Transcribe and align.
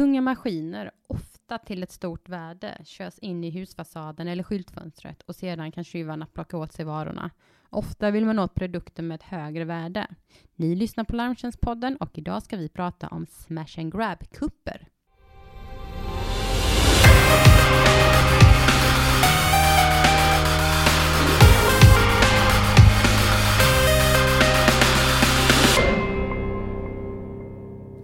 tunga 0.00 0.20
maskiner, 0.20 0.90
ofta 1.06 1.58
till 1.58 1.82
ett 1.82 1.92
stort 1.92 2.28
värde, 2.28 2.78
körs 2.84 3.18
in 3.18 3.44
i 3.44 3.50
husfasaden 3.50 4.28
eller 4.28 4.42
skyltfönstret 4.42 5.22
och 5.22 5.36
sedan 5.36 5.72
kan 5.72 5.84
tjuvarna 5.84 6.26
plocka 6.26 6.56
åt 6.56 6.72
sig 6.72 6.84
varorna. 6.84 7.30
Ofta 7.70 8.10
vill 8.10 8.24
man 8.26 8.38
åt 8.38 8.54
produkter 8.54 9.02
med 9.02 9.14
ett 9.14 9.22
högre 9.22 9.64
värde. 9.64 10.06
Ni 10.54 10.74
lyssnar 10.74 11.04
på 11.04 11.16
Larmtjänstpodden 11.16 11.96
och 11.96 12.18
idag 12.18 12.42
ska 12.42 12.56
vi 12.56 12.68
prata 12.68 13.08
om 13.08 13.26
smash 13.26 13.78
and 13.78 13.92
grab-kupper. 13.92 14.88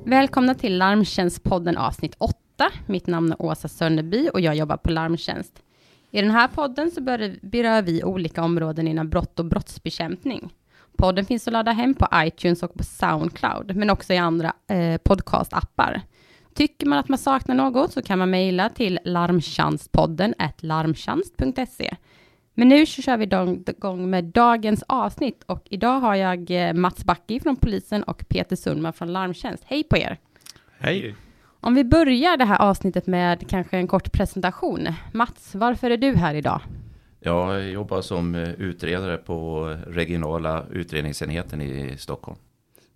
Välkomna 0.09 0.55
till 0.55 0.79
Larmtjänstpodden 0.79 1.77
avsnitt 1.77 2.15
8. 2.19 2.37
Mitt 2.87 3.07
namn 3.07 3.33
är 3.33 3.43
Åsa 3.43 3.69
Sönderby 3.69 4.29
och 4.33 4.41
jag 4.41 4.57
jobbar 4.57 4.77
på 4.77 4.91
Larmtjänst. 4.91 5.63
I 6.11 6.21
den 6.21 6.31
här 6.31 6.49
podden 6.49 6.91
så 6.91 7.01
berör 7.43 7.83
vi 7.83 8.05
olika 8.05 8.43
områden 8.43 8.89
inom 8.89 9.09
brott 9.09 9.39
och 9.39 9.45
brottsbekämpning. 9.45 10.55
Podden 10.99 11.25
finns 11.25 11.47
att 11.47 11.53
ladda 11.53 11.73
hem 11.73 11.95
på 11.95 12.09
iTunes 12.15 12.63
och 12.63 12.75
på 12.75 12.85
Soundcloud, 12.85 13.77
men 13.77 13.91
också 13.91 14.13
i 14.13 14.17
andra 14.17 14.53
eh, 14.69 14.97
podcastappar. 14.97 16.03
Tycker 16.55 16.87
man 16.87 16.99
att 16.99 17.09
man 17.09 17.19
saknar 17.19 17.55
något 17.55 17.93
så 17.93 18.03
kan 18.03 18.19
man 18.19 18.31
mejla 18.31 18.69
till 18.69 18.99
larmtjänstpodden 19.05 20.35
larmtjänst.se. 20.59 21.97
Men 22.59 22.69
nu 22.69 22.87
så 22.87 23.03
kör 23.03 23.17
vi 23.17 23.25
igång 23.71 24.11
med 24.11 24.25
dagens 24.25 24.85
avsnitt 24.89 25.43
och 25.47 25.63
idag 25.71 26.01
har 26.01 26.15
jag 26.15 26.51
eh, 26.51 26.75
Mats 26.75 27.05
Backi 27.05 27.41
från 27.41 27.57
polisen 27.57 28.03
och 28.03 28.29
Peter 28.29 28.57
Sundman 28.57 28.93
från 28.93 29.13
Larmtjänst. 29.13 29.65
Hej 29.67 29.85
på 29.85 29.97
er! 29.97 30.19
Hej! 30.79 31.15
Om 31.61 31.75
vi 31.75 31.85
börjar 31.85 32.37
det 32.37 32.45
här 32.45 32.63
avsnittet 32.63 33.07
med 33.07 33.49
kanske 33.49 33.77
en 33.77 33.87
kort 33.87 34.13
presentation. 34.13 34.89
Mats, 35.13 35.55
varför 35.55 35.91
är 35.91 35.97
du 35.97 36.15
här 36.15 36.35
idag? 36.35 36.61
Jag 37.21 37.69
jobbar 37.71 38.03
som 38.03 38.35
eh, 38.35 38.51
utredare 38.51 39.17
på 39.17 39.65
regionala 39.87 40.65
utredningsenheten 40.71 41.63
i 41.63 41.97
Stockholm. 41.99 42.39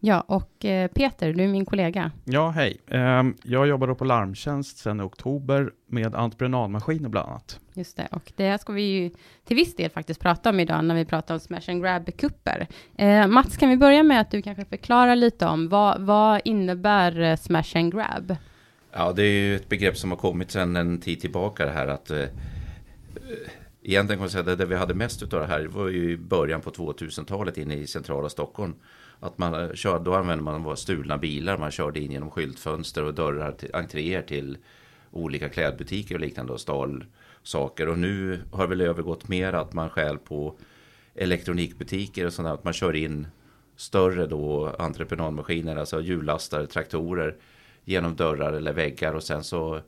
Ja, 0.02 0.20
och 0.20 0.64
eh, 0.64 0.88
Peter, 0.88 1.32
du 1.32 1.44
är 1.44 1.48
min 1.48 1.64
kollega. 1.64 2.10
Ja, 2.24 2.50
hej. 2.50 2.80
Ehm, 2.88 3.36
jag 3.42 3.66
jobbar 3.66 3.86
då 3.86 3.94
på 3.94 4.04
Larmtjänst 4.04 4.78
sedan 4.78 5.00
oktober 5.00 5.72
med 5.86 6.14
entreprenadmaskiner 6.14 7.08
bland 7.08 7.28
annat. 7.28 7.60
Just 7.74 7.96
det, 7.96 8.08
och 8.10 8.32
det 8.36 8.60
ska 8.60 8.72
vi 8.72 8.82
ju 8.82 9.10
till 9.44 9.56
viss 9.56 9.76
del 9.76 9.90
faktiskt 9.90 10.20
prata 10.20 10.50
om 10.50 10.60
idag 10.60 10.84
när 10.84 10.94
vi 10.94 11.04
pratar 11.04 11.34
om 11.34 11.40
smash 11.40 11.62
and 11.68 11.82
grab-kupper. 11.82 12.66
Eh, 12.96 13.26
Mats, 13.26 13.56
kan 13.56 13.68
vi 13.68 13.76
börja 13.76 14.02
med 14.02 14.20
att 14.20 14.30
du 14.30 14.42
kanske 14.42 14.64
förklarar 14.64 15.16
lite 15.16 15.46
om 15.46 15.68
vad, 15.68 16.00
vad 16.00 16.40
innebär 16.44 17.20
eh, 17.20 17.36
smash 17.36 17.72
and 17.74 17.92
grab? 17.94 18.36
Ja, 18.92 19.12
det 19.12 19.22
är 19.22 19.32
ju 19.32 19.56
ett 19.56 19.68
begrepp 19.68 19.96
som 19.96 20.10
har 20.10 20.18
kommit 20.18 20.50
sedan 20.50 20.76
en 20.76 21.00
tid 21.00 21.20
tillbaka 21.20 21.64
det 21.64 21.72
här 21.72 21.86
att 21.86 22.10
eh, 22.10 22.24
Egentligen 23.82 24.18
kan 24.18 24.22
man 24.22 24.30
säga 24.30 24.52
att 24.52 24.58
det 24.58 24.66
vi 24.66 24.76
hade 24.76 24.94
mest 24.94 25.22
av 25.22 25.28
det 25.28 25.46
här 25.46 25.64
var 25.64 25.88
ju 25.88 26.12
i 26.12 26.16
början 26.16 26.60
på 26.60 26.70
2000-talet 26.70 27.58
inne 27.58 27.74
i 27.74 27.86
centrala 27.86 28.28
Stockholm. 28.28 28.74
Att 29.20 29.38
man 29.38 29.54
eh, 29.54 29.72
kör, 29.74 29.98
då 29.98 30.14
använde 30.14 30.44
man 30.44 30.76
stulna 30.76 31.18
bilar, 31.18 31.58
man 31.58 31.70
körde 31.70 32.00
in 32.00 32.12
genom 32.12 32.30
skyltfönster 32.30 33.04
och 33.04 33.14
dörrar, 33.14 33.52
till, 33.52 33.74
entréer 33.74 34.22
till 34.22 34.58
olika 35.10 35.48
klädbutiker 35.48 36.14
och 36.14 36.20
liknande 36.20 36.52
och 36.52 36.60
stal 36.60 37.04
saker. 37.42 37.88
Och 37.88 37.98
nu 37.98 38.40
har 38.52 38.66
väl 38.66 38.80
övergått 38.80 39.28
mer 39.28 39.52
att 39.52 39.72
man 39.72 39.90
stjäl 39.90 40.18
på 40.18 40.56
elektronikbutiker 41.14 42.26
och 42.26 42.32
sånt 42.32 42.48
att 42.48 42.64
man 42.64 42.72
kör 42.72 42.96
in 42.96 43.26
större 43.76 44.26
då 44.26 44.74
entreprenadmaskiner, 44.78 45.76
alltså 45.76 46.00
hjullastare, 46.00 46.66
traktorer 46.66 47.36
genom 47.84 48.16
dörrar 48.16 48.52
eller 48.52 48.72
väggar 48.72 49.14
och 49.14 49.22
sen 49.22 49.44
så 49.44 49.80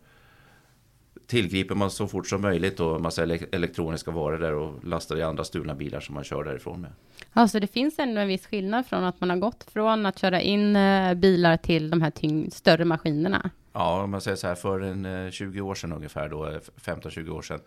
tillgriper 1.33 1.75
man 1.75 1.91
så 1.91 2.09
fort 2.09 2.27
som 2.27 2.41
möjligt 2.41 2.81
och 2.81 3.01
massa 3.01 3.23
elektroniska 3.53 4.11
varor 4.11 4.39
där 4.39 4.55
och 4.55 4.85
lastar 4.85 5.17
i 5.17 5.23
andra 5.23 5.45
stulna 5.45 5.75
bilar 5.75 6.01
som 6.01 6.15
man 6.15 6.25
kör 6.25 6.45
därifrån 6.45 6.81
med. 6.81 6.91
Alltså 7.33 7.61
det 7.61 7.67
finns 7.67 7.99
ändå 7.99 8.21
en 8.21 8.29
viss 8.29 8.47
skillnad 8.47 8.87
från 8.87 9.05
att 9.05 9.21
man 9.21 9.31
har 9.31 9.37
gått 9.37 9.65
från 9.73 10.07
att 10.07 10.19
köra 10.19 10.41
in 10.41 10.77
eh, 10.77 11.15
bilar 11.15 11.57
till 11.57 11.91
de 11.91 12.03
här 12.03 12.11
tyng 12.11 12.51
större 12.51 12.85
maskinerna. 12.85 13.51
Ja, 13.73 14.03
om 14.03 14.11
man 14.11 14.21
säger 14.21 14.37
så 14.37 14.47
här 14.47 14.55
för 14.55 14.81
en 14.81 15.33
20 15.33 15.59
eh, 15.59 15.67
år 15.67 15.75
sedan 15.75 15.93
ungefär 15.93 16.29
då, 16.29 16.61
15-20 16.85 17.29
år 17.29 17.43
sedan. 17.43 17.61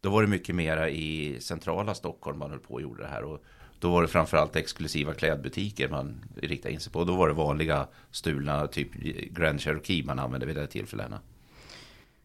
Då 0.00 0.10
var 0.10 0.22
det 0.22 0.28
mycket 0.28 0.54
mera 0.54 0.88
i 0.90 1.36
centrala 1.40 1.94
Stockholm 1.94 2.38
man 2.38 2.50
höll 2.50 2.58
på 2.58 2.74
och 2.74 2.82
gjorde 2.82 3.02
det 3.02 3.08
här. 3.08 3.24
Och 3.24 3.44
då 3.78 3.90
var 3.90 4.02
det 4.02 4.08
framförallt 4.08 4.56
exklusiva 4.56 5.14
klädbutiker 5.14 5.88
man 5.88 6.24
riktade 6.36 6.74
in 6.74 6.80
sig 6.80 6.92
på. 6.92 7.04
Då 7.04 7.16
var 7.16 7.28
det 7.28 7.34
vanliga 7.34 7.86
stulna, 8.10 8.66
typ 8.66 8.92
Grand 9.30 9.60
Cherokee 9.60 10.02
man 10.04 10.18
använde 10.18 10.46
vid 10.46 10.56
de 10.56 10.66
tillfällena. 10.66 11.20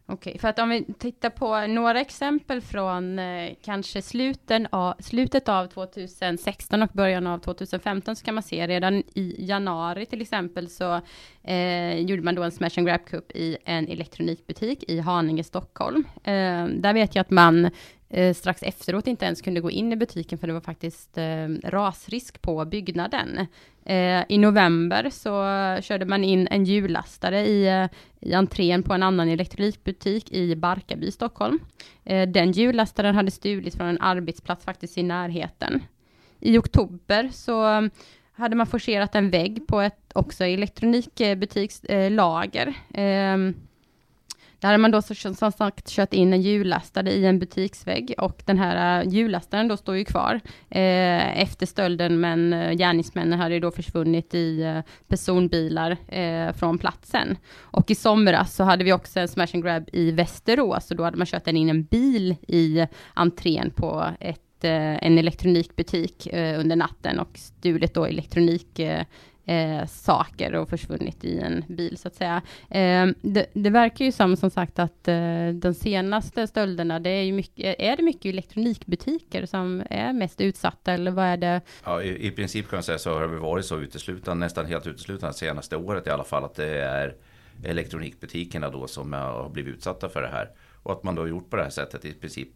Okej, 0.08 0.38
för 0.38 0.48
att 0.48 0.58
om 0.58 0.68
vi 0.68 0.84
tittar 0.98 1.30
på 1.30 1.66
några 1.66 2.00
exempel 2.00 2.60
från 2.60 3.18
eh, 3.18 3.54
kanske 3.62 4.02
sluten 4.02 4.66
av, 4.70 4.94
slutet 4.98 5.48
av 5.48 5.66
2016 5.66 6.82
och 6.82 6.90
början 6.92 7.26
av 7.26 7.38
2015 7.38 8.16
så 8.16 8.24
kan 8.24 8.34
man 8.34 8.42
se 8.42 8.66
redan 8.66 8.94
i 9.14 9.36
januari 9.38 10.06
till 10.06 10.22
exempel 10.22 10.68
så 10.68 11.00
eh, 11.42 11.98
gjorde 11.98 12.22
man 12.22 12.34
då 12.34 12.42
en 12.42 12.52
smash 12.52 12.70
and 12.76 12.86
grab 12.86 13.04
cup 13.04 13.32
i 13.32 13.56
en 13.64 13.88
elektronikbutik 13.88 14.84
i 14.90 15.00
Haninge, 15.00 15.44
Stockholm. 15.44 16.04
Eh, 16.24 16.66
där 16.66 16.92
vet 16.92 17.14
jag 17.14 17.20
att 17.20 17.30
man 17.30 17.70
eh, 18.08 18.34
strax 18.34 18.62
efteråt 18.62 19.06
inte 19.06 19.24
ens 19.24 19.42
kunde 19.42 19.60
gå 19.60 19.70
in 19.70 19.92
i 19.92 19.96
butiken 19.96 20.38
för 20.38 20.46
det 20.46 20.52
var 20.52 20.60
faktiskt 20.60 21.18
eh, 21.18 21.48
rasrisk 21.64 22.42
på 22.42 22.64
byggnaden. 22.64 23.46
Eh, 23.84 24.24
I 24.28 24.38
november 24.38 25.10
så 25.10 25.30
körde 25.82 26.04
man 26.04 26.24
in 26.24 26.48
en 26.50 26.64
hjullastare 26.64 27.46
i, 27.46 27.66
eh, 27.66 27.88
i 28.20 28.34
entrén 28.34 28.82
på 28.82 28.94
en 28.94 29.02
annan 29.02 29.28
elektronikbutik 29.28 30.32
i 30.32 30.56
Barkarby, 30.56 31.10
Stockholm. 31.10 31.58
Eh, 32.04 32.28
den 32.28 32.52
hjullastaren 32.52 33.14
hade 33.14 33.30
stulits 33.30 33.76
från 33.76 33.86
en 33.86 34.00
arbetsplats 34.00 34.64
faktiskt 34.64 34.98
i 34.98 35.02
närheten. 35.02 35.82
I 36.40 36.58
oktober 36.58 37.30
så 37.32 37.78
eh, 37.78 37.82
hade 38.32 38.56
man 38.56 38.66
forcerat 38.66 39.14
en 39.14 39.30
vägg 39.30 39.66
på 39.66 39.80
ett 39.80 40.12
också 40.14 40.44
elektronikbutikslager. 40.44 42.74
Eh, 42.94 43.04
eh 43.04 43.38
där 44.66 44.72
hade 44.72 44.78
man 44.78 44.90
då 44.90 45.02
som 45.34 45.52
sagt 45.52 45.88
kört 45.88 46.14
in 46.14 46.32
en 46.32 46.42
hjullastare 46.42 47.12
i 47.12 47.26
en 47.26 47.38
butiksvägg 47.38 48.14
och 48.18 48.42
den 48.44 48.58
här 48.58 49.02
eh, 49.02 49.08
hjullastaren 49.08 49.68
då 49.68 49.76
står 49.76 49.96
ju 49.96 50.04
kvar 50.04 50.40
eh, 50.70 51.40
efter 51.42 51.66
stölden 51.66 52.20
men 52.20 52.52
eh, 52.52 52.72
gärningsmännen 52.72 53.38
hade 53.38 53.54
ju 53.54 53.60
då 53.60 53.70
försvunnit 53.70 54.34
i 54.34 54.62
eh, 54.62 54.80
personbilar 55.08 55.96
eh, 56.08 56.52
från 56.52 56.78
platsen. 56.78 57.36
Och 57.60 57.90
i 57.90 57.94
somras 57.94 58.54
så 58.54 58.64
hade 58.64 58.84
vi 58.84 58.92
också 58.92 59.20
en 59.20 59.28
smash 59.28 59.48
and 59.54 59.64
grab 59.64 59.88
i 59.92 60.10
Västerås 60.10 60.90
och 60.90 60.96
då 60.96 61.04
hade 61.04 61.16
man 61.16 61.26
kört 61.26 61.46
in 61.46 61.70
en 61.70 61.84
bil 61.84 62.36
i 62.48 62.86
entrén 63.14 63.70
på 63.70 64.04
ett 64.20 64.42
en 64.60 65.18
elektronikbutik 65.18 66.28
under 66.32 66.76
natten 66.76 67.18
och 67.18 67.30
stulit 67.34 67.94
då 67.94 68.04
elektronik 68.04 68.80
eh, 69.46 69.86
saker 69.86 70.54
och 70.54 70.68
försvunnit 70.68 71.24
i 71.24 71.38
en 71.38 71.64
bil 71.68 71.98
så 71.98 72.08
att 72.08 72.14
säga. 72.14 72.42
Eh, 72.70 73.06
det, 73.22 73.46
det, 73.52 73.70
verkar 73.70 74.04
ju 74.04 74.12
som 74.12 74.36
som 74.36 74.50
sagt 74.50 74.78
att 74.78 75.08
eh, 75.08 75.48
de 75.54 75.74
senaste 75.74 76.46
stölderna, 76.46 77.00
det 77.00 77.10
är 77.10 77.22
ju 77.22 77.32
mycket, 77.32 77.76
är 77.78 77.96
det 77.96 78.02
mycket 78.02 78.26
elektronikbutiker 78.26 79.46
som 79.46 79.82
är 79.90 80.12
mest 80.12 80.40
utsatta 80.40 80.92
eller 80.92 81.10
vad 81.10 81.24
är 81.24 81.36
det? 81.36 81.60
Ja, 81.84 82.02
i, 82.02 82.26
i 82.26 82.30
princip 82.30 82.68
kan 82.70 82.76
man 82.76 82.82
säga 82.82 82.98
så 82.98 83.14
har 83.14 83.20
det 83.20 83.36
varit 83.36 83.66
så 83.66 83.78
uteslutande, 83.78 84.46
nästan 84.46 84.66
helt 84.66 84.86
uteslutande 84.86 85.34
senaste 85.34 85.76
året 85.76 86.06
i 86.06 86.10
alla 86.10 86.24
fall, 86.24 86.44
att 86.44 86.54
det 86.54 86.78
är 86.78 87.14
elektronikbutikerna 87.64 88.70
då 88.70 88.86
som 88.86 89.12
har 89.12 89.48
blivit 89.48 89.74
utsatta 89.74 90.08
för 90.08 90.22
det 90.22 90.28
här. 90.28 90.50
Och 90.82 90.92
att 90.92 91.02
man 91.02 91.14
då 91.14 91.22
har 91.22 91.26
gjort 91.26 91.50
på 91.50 91.56
det 91.56 91.62
här 91.62 91.70
sättet 91.70 92.04
i 92.04 92.12
princip 92.12 92.48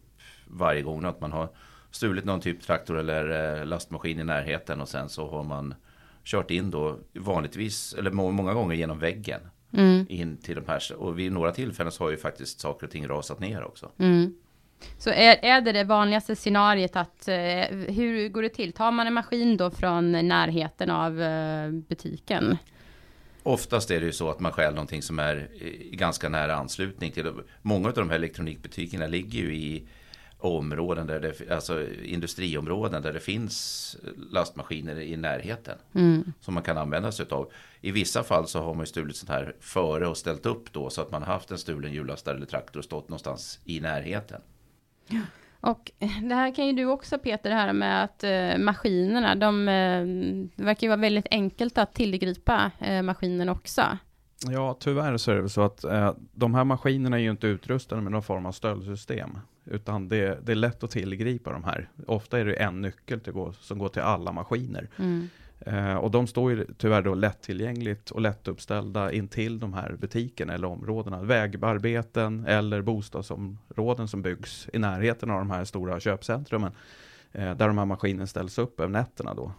varje 0.47 0.81
gång 0.81 1.05
att 1.05 1.21
man 1.21 1.31
har 1.31 1.49
stulit 1.91 2.25
någon 2.25 2.41
typ 2.41 2.61
traktor 2.61 2.99
eller 2.99 3.59
eh, 3.59 3.65
lastmaskin 3.65 4.19
i 4.19 4.23
närheten 4.23 4.81
och 4.81 4.89
sen 4.89 5.09
så 5.09 5.29
har 5.29 5.43
man 5.43 5.73
kört 6.23 6.51
in 6.51 6.71
då 6.71 6.99
vanligtvis, 7.13 7.93
eller 7.93 8.11
många 8.11 8.53
gånger 8.53 8.75
genom 8.75 8.99
väggen. 8.99 9.41
Mm. 9.73 10.05
In 10.09 10.37
till 10.37 10.55
de 10.55 10.67
här, 10.67 10.93
och 10.95 11.19
vid 11.19 11.31
några 11.31 11.51
tillfällen 11.51 11.91
så 11.91 12.03
har 12.03 12.11
ju 12.11 12.17
faktiskt 12.17 12.59
saker 12.59 12.85
och 12.85 12.91
ting 12.91 13.07
rasat 13.07 13.39
ner 13.39 13.63
också. 13.63 13.91
Mm. 13.97 14.33
Så 14.97 15.09
är, 15.09 15.39
är 15.41 15.61
det 15.61 15.71
det 15.71 15.83
vanligaste 15.83 16.35
scenariet 16.35 16.95
att, 16.95 17.27
eh, 17.27 17.35
hur 17.87 18.29
går 18.29 18.41
det 18.41 18.49
till? 18.49 18.73
Tar 18.73 18.91
man 18.91 19.07
en 19.07 19.13
maskin 19.13 19.57
då 19.57 19.71
från 19.71 20.11
närheten 20.11 20.89
av 20.89 21.21
eh, 21.21 21.71
butiken? 21.71 22.57
Oftast 23.43 23.91
är 23.91 23.99
det 23.99 24.05
ju 24.05 24.11
så 24.11 24.29
att 24.29 24.39
man 24.39 24.51
stjäl 24.51 24.73
någonting 24.73 25.01
som 25.01 25.19
är 25.19 25.47
i 25.61 25.95
ganska 25.95 26.29
nära 26.29 26.55
anslutning 26.55 27.11
till. 27.11 27.33
Många 27.61 27.87
av 27.87 27.93
de 27.93 28.09
här 28.09 28.15
elektronikbutikerna 28.15 29.07
ligger 29.07 29.39
ju 29.39 29.55
i 29.55 29.87
områden 30.41 31.07
där 31.07 31.19
det, 31.19 31.51
alltså 31.51 31.87
industriområden 32.03 33.01
där 33.01 33.13
det 33.13 33.19
finns 33.19 33.97
lastmaskiner 34.31 34.99
i 34.99 35.17
närheten. 35.17 35.77
Mm. 35.95 36.33
Som 36.39 36.53
man 36.53 36.63
kan 36.63 36.77
använda 36.77 37.11
sig 37.11 37.25
av. 37.29 37.51
I 37.81 37.91
vissa 37.91 38.23
fall 38.23 38.47
så 38.47 38.61
har 38.61 38.73
man 38.73 38.83
ju 38.83 38.87
stulit 38.87 39.15
sånt 39.15 39.29
här 39.29 39.55
före 39.59 40.07
och 40.07 40.17
ställt 40.17 40.45
upp 40.45 40.73
då 40.73 40.89
så 40.89 41.01
att 41.01 41.11
man 41.11 41.23
har 41.23 41.33
haft 41.33 41.51
en 41.51 41.57
stulen 41.57 41.93
hjullastare 41.93 42.35
eller 42.35 42.45
traktor 42.45 42.79
och 42.79 42.85
stått 42.85 43.09
någonstans 43.09 43.59
i 43.65 43.79
närheten. 43.79 44.41
Ja. 45.07 45.21
Och 45.61 45.91
det 45.99 46.35
här 46.35 46.55
kan 46.55 46.67
ju 46.67 46.73
du 46.73 46.85
också 46.85 47.17
Peter, 47.17 47.49
det 47.49 47.55
här 47.55 47.73
med 47.73 48.03
att 48.03 48.23
eh, 48.23 48.57
maskinerna, 48.57 49.35
de 49.35 49.67
eh, 49.67 50.65
verkar 50.65 50.81
ju 50.81 50.87
vara 50.87 50.99
väldigt 50.99 51.27
enkelt 51.31 51.77
att 51.77 51.93
tillgripa 51.93 52.71
eh, 52.79 53.01
maskinen 53.01 53.49
också. 53.49 53.97
Ja, 54.49 54.77
tyvärr 54.79 55.17
så 55.17 55.31
är 55.31 55.41
det 55.41 55.49
så 55.49 55.61
att 55.61 55.83
eh, 55.83 56.13
de 56.31 56.53
här 56.53 56.63
maskinerna 56.63 57.17
är 57.17 57.21
ju 57.21 57.31
inte 57.31 57.47
utrustade 57.47 58.01
med 58.01 58.11
någon 58.11 58.23
form 58.23 58.45
av 58.45 58.51
stöldsystem. 58.51 59.37
Utan 59.65 60.09
det, 60.09 60.39
det 60.45 60.51
är 60.51 60.55
lätt 60.55 60.83
att 60.83 60.91
tillgripa 60.91 61.51
de 61.51 61.63
här. 61.63 61.89
Ofta 62.07 62.39
är 62.39 62.45
det 62.45 62.53
en 62.53 62.81
nyckel 62.81 63.19
till 63.19 63.33
gå, 63.33 63.53
som 63.53 63.79
går 63.79 63.89
till 63.89 64.01
alla 64.01 64.31
maskiner. 64.31 64.89
Mm. 64.97 65.29
Eh, 65.59 65.95
och 65.95 66.11
de 66.11 66.27
står 66.27 66.51
ju 66.51 66.65
tyvärr 66.77 67.01
då 67.01 67.13
lättillgängligt 67.13 68.11
och 68.11 68.21
lättuppställda 68.21 69.11
intill 69.11 69.59
de 69.59 69.73
här 69.73 69.95
butikerna 69.99 70.53
eller 70.53 70.67
områdena. 70.67 71.21
Vägarbeten 71.23 72.45
eller 72.45 72.81
bostadsområden 72.81 74.07
som 74.07 74.21
byggs 74.21 74.69
i 74.73 74.79
närheten 74.79 75.31
av 75.31 75.39
de 75.39 75.51
här 75.51 75.65
stora 75.65 75.99
köpcentrumen. 75.99 76.71
Eh, 77.31 77.55
där 77.55 77.67
de 77.67 77.77
här 77.77 77.85
maskinerna 77.85 78.27
ställs 78.27 78.57
upp 78.57 78.79
över 78.79 78.91
nätterna 78.91 79.33
då. 79.33 79.51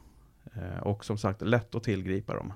Eh, 0.55 0.83
och 0.83 1.05
som 1.05 1.19
sagt, 1.19 1.43
lätt 1.43 1.75
att 1.75 1.85
tillgripa 1.85 2.35
dem. 2.35 2.53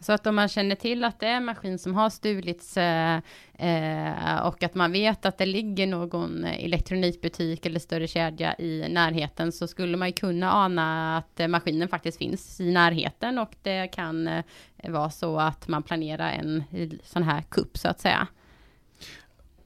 Så 0.00 0.12
att 0.12 0.26
om 0.26 0.34
man 0.34 0.48
känner 0.48 0.74
till 0.74 1.04
att 1.04 1.20
det 1.20 1.26
är 1.26 1.36
en 1.36 1.44
maskin 1.44 1.78
som 1.78 1.94
har 1.94 2.10
stulits 2.10 2.76
eh, 2.76 3.20
eh, 3.54 4.46
och 4.46 4.62
att 4.62 4.74
man 4.74 4.92
vet 4.92 5.26
att 5.26 5.38
det 5.38 5.46
ligger 5.46 5.86
någon 5.86 6.44
elektronikbutik 6.44 7.66
eller 7.66 7.80
större 7.80 8.06
kedja 8.06 8.54
i 8.58 8.86
närheten 8.90 9.52
så 9.52 9.66
skulle 9.66 9.96
man 9.96 10.08
ju 10.08 10.12
kunna 10.12 10.52
ana 10.52 11.16
att 11.18 11.40
eh, 11.40 11.48
maskinen 11.48 11.88
faktiskt 11.88 12.18
finns 12.18 12.60
i 12.60 12.72
närheten 12.72 13.38
och 13.38 13.54
det 13.62 13.88
kan 13.88 14.28
eh, 14.28 14.44
vara 14.88 15.10
så 15.10 15.38
att 15.38 15.68
man 15.68 15.82
planerar 15.82 16.30
en 16.30 16.64
sån 17.04 17.22
här 17.22 17.42
kupp 17.42 17.78
så 17.78 17.88
att 17.88 18.00
säga. 18.00 18.26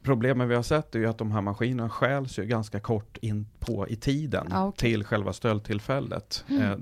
Problemet 0.03 0.49
vi 0.49 0.55
har 0.55 0.63
sett 0.63 0.95
är 0.95 0.99
ju 0.99 1.07
att 1.07 1.19
de 1.19 1.33
här 1.33 1.41
maskinerna 1.41 1.89
stjäls 1.91 2.39
ju 2.39 2.45
ganska 2.45 2.81
kort 2.81 3.17
in 3.17 3.47
på 3.59 3.89
i 3.89 3.97
tiden 3.97 4.49
Ah, 4.53 4.67
okej. 4.67 4.91
till 4.91 5.05
själva 5.05 5.33
stöldtillfället. 5.33 6.45
Mm. 6.49 6.63
Eh, 6.63 6.79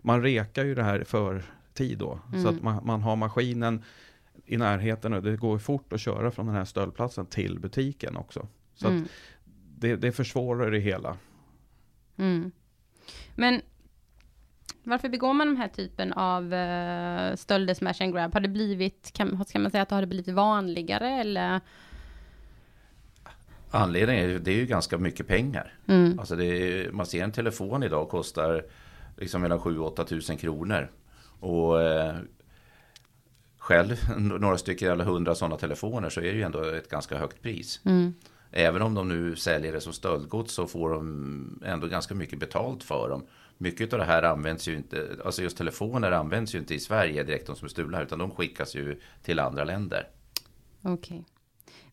man 0.00 0.22
rekar 0.22 0.64
ju 0.64 0.74
det 0.74 0.82
här 0.82 1.04
för 1.04 1.42
tid 1.74 1.98
då, 1.98 2.18
så 2.32 2.36
Mm. 2.36 2.46
att 2.56 2.62
man, 2.62 2.86
man 2.86 3.02
har 3.02 3.16
maskinen 3.16 3.82
i 4.46 4.56
närheten 4.56 5.12
och 5.12 5.22
det 5.22 5.36
går 5.36 5.58
fort 5.58 5.92
att 5.92 6.00
köra 6.00 6.30
från 6.30 6.46
den 6.46 6.54
här 6.54 6.64
stöldplatsen 6.64 7.26
till 7.26 7.58
butiken 7.58 8.16
också. 8.16 8.48
Så 8.74 8.86
att 8.86 8.92
Mm. 8.92 9.08
det, 9.78 9.96
det 9.96 10.12
försvårar 10.12 10.70
det 10.70 10.78
hela. 10.78 11.16
Mm. 12.16 12.52
Men 13.34 13.60
varför 14.82 15.08
begår 15.08 15.32
man 15.32 15.46
den 15.46 15.56
här 15.56 15.68
typen 15.68 16.12
av 16.12 16.42
uh, 16.44 17.36
stölder, 17.36 17.74
smash 17.74 17.94
and 18.02 18.12
grab? 18.14 18.32
Har 18.34 18.40
det 18.40 18.48
blivit, 18.48 19.10
kan, 19.12 19.44
ska 19.44 19.58
man 19.58 19.70
säga 19.70 19.82
att 19.82 19.88
det 19.88 19.94
har 19.94 20.06
blivit 20.06 20.34
vanligare 20.34 21.08
eller? 21.10 21.60
Anledningen 23.70 24.24
är 24.24 24.28
ju, 24.28 24.38
det 24.38 24.50
är 24.50 24.56
ju 24.56 24.66
ganska 24.66 24.98
mycket 24.98 25.26
pengar. 25.26 25.72
Mm. 25.86 26.18
Alltså 26.18 26.36
det 26.36 26.44
är, 26.44 26.90
man 26.90 27.06
ser 27.06 27.24
en 27.24 27.32
telefon 27.32 27.82
idag 27.82 28.08
kostar 28.08 28.66
liksom 29.16 29.40
mellan 29.42 29.60
7 29.60 29.78
och 29.78 29.86
8 29.86 30.04
tusen 30.04 30.36
kronor. 30.36 30.90
Och 31.44 31.82
eh, 31.82 32.16
själv, 33.58 33.96
några 34.18 34.58
stycken 34.58 34.92
eller 34.92 35.04
hundra 35.04 35.34
sådana 35.34 35.56
telefoner 35.56 36.10
så 36.10 36.20
är 36.20 36.24
det 36.24 36.38
ju 36.38 36.42
ändå 36.42 36.62
ett 36.62 36.90
ganska 36.90 37.18
högt 37.18 37.42
pris. 37.42 37.80
Mm. 37.84 38.14
Även 38.50 38.82
om 38.82 38.94
de 38.94 39.08
nu 39.08 39.36
säljer 39.36 39.72
det 39.72 39.80
som 39.80 39.92
stöldgods 39.92 40.54
så 40.54 40.66
får 40.66 40.90
de 40.90 41.62
ändå 41.64 41.86
ganska 41.86 42.14
mycket 42.14 42.38
betalt 42.38 42.82
för 42.82 43.08
dem. 43.08 43.26
Mycket 43.58 43.92
av 43.92 43.98
det 43.98 44.04
här 44.04 44.22
används 44.22 44.68
ju 44.68 44.76
inte, 44.76 45.08
alltså 45.24 45.42
just 45.42 45.56
telefoner 45.56 46.12
används 46.12 46.54
ju 46.54 46.58
inte 46.58 46.74
i 46.74 46.80
Sverige 46.80 47.22
direkt 47.22 47.46
de 47.46 47.56
som 47.56 47.64
är 47.66 47.70
stulna 47.70 48.02
utan 48.02 48.18
de 48.18 48.30
skickas 48.30 48.74
ju 48.74 49.00
till 49.22 49.38
andra 49.38 49.64
länder. 49.64 50.08
Okej. 50.82 51.24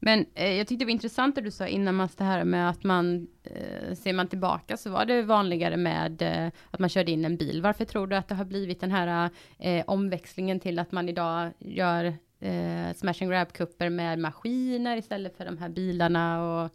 Men 0.04 0.26
eh, 0.34 0.54
jag 0.54 0.68
tyckte 0.68 0.82
det 0.82 0.86
var 0.86 0.92
intressant 0.92 1.36
det 1.36 1.42
du 1.42 1.52
sa 1.52 1.68
innan 1.68 1.96
Mats, 1.96 2.16
det 2.16 2.24
här 2.24 2.44
med 2.44 2.70
att 2.70 2.84
man, 2.84 3.28
eh, 3.44 3.96
ser 3.96 4.14
man 4.14 4.28
tillbaka 4.28 4.78
så 4.78 4.90
var 4.90 5.06
det 5.06 5.22
vanligare 5.22 5.78
med 5.78 6.22
eh, 6.22 6.52
att 6.72 6.80
man 6.80 6.90
körde 6.90 7.12
in 7.12 7.26
en 7.26 7.38
bil. 7.38 7.62
Varför 7.62 7.86
tror 7.86 8.08
du 8.08 8.16
att 8.16 8.28
det 8.28 8.36
har 8.36 8.46
blivit 8.46 8.80
den 8.80 8.92
här 8.92 9.30
eh, 9.60 9.84
omväxlingen 9.88 10.60
till 10.60 10.80
att 10.80 10.92
man 10.92 11.10
idag 11.10 11.52
gör 11.60 12.06
eh, 12.40 12.94
smash 12.96 13.22
and 13.22 13.32
grab-kupper 13.32 13.90
med 13.90 14.20
maskiner 14.20 14.98
istället 14.98 15.38
för 15.38 15.46
de 15.46 15.58
här 15.58 15.70
bilarna 15.70 16.44
och 16.44 16.72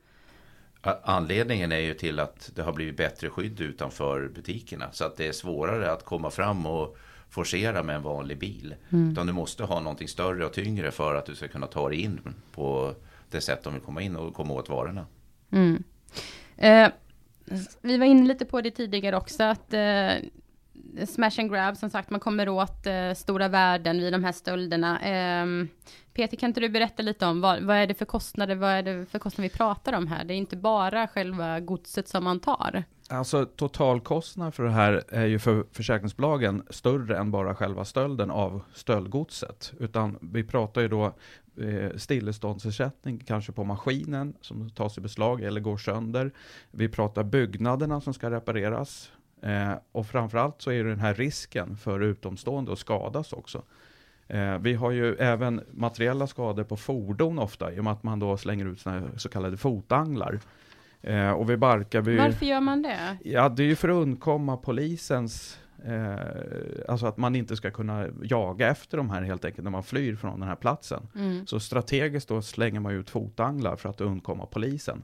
Anledningen 1.02 1.72
är 1.72 1.78
ju 1.78 1.94
till 1.94 2.20
att 2.20 2.50
det 2.54 2.62
har 2.62 2.72
blivit 2.72 2.96
bättre 2.96 3.30
skydd 3.30 3.60
utanför 3.60 4.28
butikerna. 4.28 4.92
Så 4.92 5.04
att 5.04 5.16
det 5.16 5.26
är 5.26 5.32
svårare 5.32 5.92
att 5.92 6.04
komma 6.04 6.30
fram 6.30 6.66
och 6.66 6.96
forcera 7.30 7.82
med 7.82 7.96
en 7.96 8.02
vanlig 8.02 8.38
bil. 8.38 8.74
Utan 9.10 9.26
du 9.26 9.32
måste 9.32 9.64
ha 9.64 9.80
någonting 9.80 10.08
större 10.08 10.46
och 10.46 10.52
tyngre 10.52 10.90
för 10.90 11.14
att 11.14 11.26
du 11.26 11.34
ska 11.34 11.48
kunna 11.48 11.66
ta 11.66 11.88
dig 11.88 12.00
in 12.00 12.34
på 12.52 12.94
det 13.30 13.40
sätt 13.40 13.62
de 13.62 13.72
vill 13.72 13.82
komma 13.82 14.02
in 14.02 14.16
och 14.16 14.34
komma 14.34 14.54
åt 14.54 14.68
varorna. 14.68 15.06
Mm. 15.50 15.82
Eh, 16.56 16.90
vi 17.80 17.96
var 17.98 18.06
inne 18.06 18.26
lite 18.26 18.44
på 18.44 18.60
det 18.60 18.70
tidigare 18.70 19.16
också, 19.16 19.42
att 19.42 19.72
eh, 19.74 20.12
smash 21.06 21.40
and 21.40 21.50
grab, 21.50 21.76
som 21.76 21.90
sagt, 21.90 22.10
man 22.10 22.20
kommer 22.20 22.48
åt 22.48 22.86
eh, 22.86 23.12
stora 23.12 23.48
värden 23.48 23.98
vid 23.98 24.12
de 24.12 24.24
här 24.24 24.32
stölderna. 24.32 25.00
Eh, 25.00 25.46
Peter, 26.12 26.36
kan 26.36 26.50
inte 26.50 26.60
du 26.60 26.68
berätta 26.68 27.02
lite 27.02 27.26
om 27.26 27.40
vad, 27.40 27.62
vad 27.62 27.76
är 27.76 27.86
det 27.86 27.94
för 27.94 28.04
kostnader, 28.04 28.54
vad 28.54 28.70
är 28.70 28.82
det 28.82 29.06
för 29.06 29.18
kostnader 29.18 29.48
vi 29.48 29.56
pratar 29.56 29.92
om 29.92 30.06
här? 30.06 30.24
Det 30.24 30.34
är 30.34 30.38
inte 30.38 30.56
bara 30.56 31.08
själva 31.08 31.60
godset 31.60 32.08
som 32.08 32.24
man 32.24 32.40
tar. 32.40 32.84
Alltså 33.10 33.46
totalkostnaden 33.46 34.52
för 34.52 34.64
det 34.64 34.70
här 34.70 35.02
är 35.08 35.26
ju 35.26 35.38
för 35.38 35.64
försäkringsbolagen 35.72 36.62
större 36.70 37.18
än 37.18 37.30
bara 37.30 37.54
själva 37.54 37.84
stölden 37.84 38.30
av 38.30 38.62
stöldgodset. 38.74 39.72
Utan 39.78 40.18
vi 40.20 40.44
pratar 40.44 40.80
ju 40.80 40.88
då 40.88 41.04
eh, 41.56 41.96
stilleståndsersättning 41.96 43.18
kanske 43.18 43.52
på 43.52 43.64
maskinen 43.64 44.34
som 44.40 44.70
tas 44.70 44.98
i 44.98 45.00
beslag 45.00 45.42
eller 45.42 45.60
går 45.60 45.76
sönder. 45.76 46.30
Vi 46.70 46.88
pratar 46.88 47.24
byggnaderna 47.24 48.00
som 48.00 48.14
ska 48.14 48.30
repareras. 48.30 49.12
Eh, 49.42 49.72
och 49.92 50.06
framförallt 50.06 50.62
så 50.62 50.70
är 50.70 50.84
det 50.84 50.90
den 50.90 51.00
här 51.00 51.14
risken 51.14 51.76
för 51.76 52.00
utomstående 52.00 52.72
att 52.72 52.78
skadas 52.78 53.32
också. 53.32 53.62
Eh, 54.28 54.58
vi 54.58 54.74
har 54.74 54.90
ju 54.90 55.14
även 55.14 55.60
materiella 55.70 56.26
skador 56.26 56.64
på 56.64 56.76
fordon 56.76 57.38
ofta 57.38 57.72
i 57.72 57.80
och 57.80 57.84
med 57.84 57.92
att 57.92 58.02
man 58.02 58.18
då 58.18 58.36
slänger 58.36 58.66
ut 58.66 58.80
såna 58.80 59.00
här 59.00 59.10
så 59.16 59.28
kallade 59.28 59.56
fotanglar. 59.56 60.40
Eh, 61.06 61.30
och 61.30 61.50
vid 61.50 61.58
Barkarby... 61.58 62.16
Varför 62.16 62.46
gör 62.46 62.60
man 62.60 62.82
det? 62.82 63.16
Ja, 63.24 63.48
det 63.48 63.62
är 63.62 63.66
ju 63.66 63.76
för 63.76 63.88
att 63.88 63.94
undkomma 63.94 64.56
polisens, 64.56 65.58
eh, 65.84 66.16
alltså 66.88 67.06
att 67.06 67.16
man 67.16 67.36
inte 67.36 67.56
ska 67.56 67.70
kunna 67.70 68.06
jaga 68.22 68.68
efter 68.68 68.96
de 68.96 69.10
här 69.10 69.22
helt 69.22 69.44
enkelt 69.44 69.64
när 69.64 69.70
man 69.70 69.82
flyr 69.82 70.16
från 70.16 70.40
den 70.40 70.48
här 70.48 70.56
platsen. 70.56 71.08
Mm. 71.14 71.46
Så 71.46 71.60
strategiskt 71.60 72.28
då 72.28 72.42
slänger 72.42 72.80
man 72.80 72.92
ut 72.92 73.10
fotanglar 73.10 73.76
för 73.76 73.88
att 73.88 74.00
undkomma 74.00 74.46
polisen. 74.46 75.02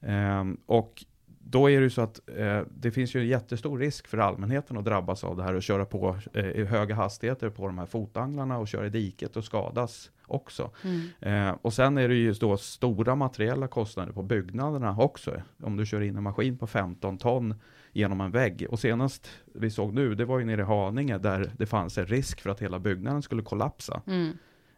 Ehm, 0.00 0.56
och 0.66 1.04
då 1.52 1.70
är 1.70 1.76
det 1.76 1.84
ju 1.84 1.90
så 1.90 2.00
att 2.02 2.20
eh, 2.36 2.60
det 2.70 2.90
finns 2.90 3.14
ju 3.14 3.20
en 3.20 3.26
jättestor 3.26 3.78
risk 3.78 4.06
för 4.06 4.18
allmänheten 4.18 4.76
att 4.76 4.84
drabbas 4.84 5.24
av 5.24 5.36
det 5.36 5.42
här 5.42 5.54
och 5.54 5.62
köra 5.62 5.84
på 5.84 6.16
eh, 6.32 6.46
i 6.46 6.64
höga 6.64 6.94
hastigheter 6.94 7.50
på 7.50 7.66
de 7.66 7.78
här 7.78 7.86
fotanglarna 7.86 8.58
och 8.58 8.68
köra 8.68 8.86
i 8.86 8.90
diket 8.90 9.36
och 9.36 9.44
skadas 9.44 10.10
också. 10.26 10.70
Mm. 10.84 11.48
Eh, 11.48 11.56
och 11.62 11.72
sen 11.72 11.98
är 11.98 12.08
det 12.08 12.14
ju 12.14 12.32
då 12.32 12.56
stora 12.56 13.14
materiella 13.14 13.68
kostnader 13.68 14.12
på 14.12 14.22
byggnaderna 14.22 14.96
också. 14.98 15.42
Om 15.62 15.76
du 15.76 15.86
kör 15.86 16.00
in 16.00 16.16
en 16.16 16.22
maskin 16.22 16.58
på 16.58 16.66
15 16.66 17.18
ton 17.18 17.54
genom 17.92 18.20
en 18.20 18.30
vägg. 18.30 18.66
Och 18.70 18.78
senast 18.78 19.30
vi 19.54 19.70
såg 19.70 19.94
nu, 19.94 20.14
det 20.14 20.24
var 20.24 20.38
ju 20.38 20.44
nere 20.44 20.60
i 20.60 20.64
Haninge 20.64 21.18
där 21.18 21.52
det 21.58 21.66
fanns 21.66 21.98
en 21.98 22.06
risk 22.06 22.40
för 22.40 22.50
att 22.50 22.62
hela 22.62 22.78
byggnaden 22.78 23.22
skulle 23.22 23.42
kollapsa. 23.42 24.02
Mm. 24.06 24.32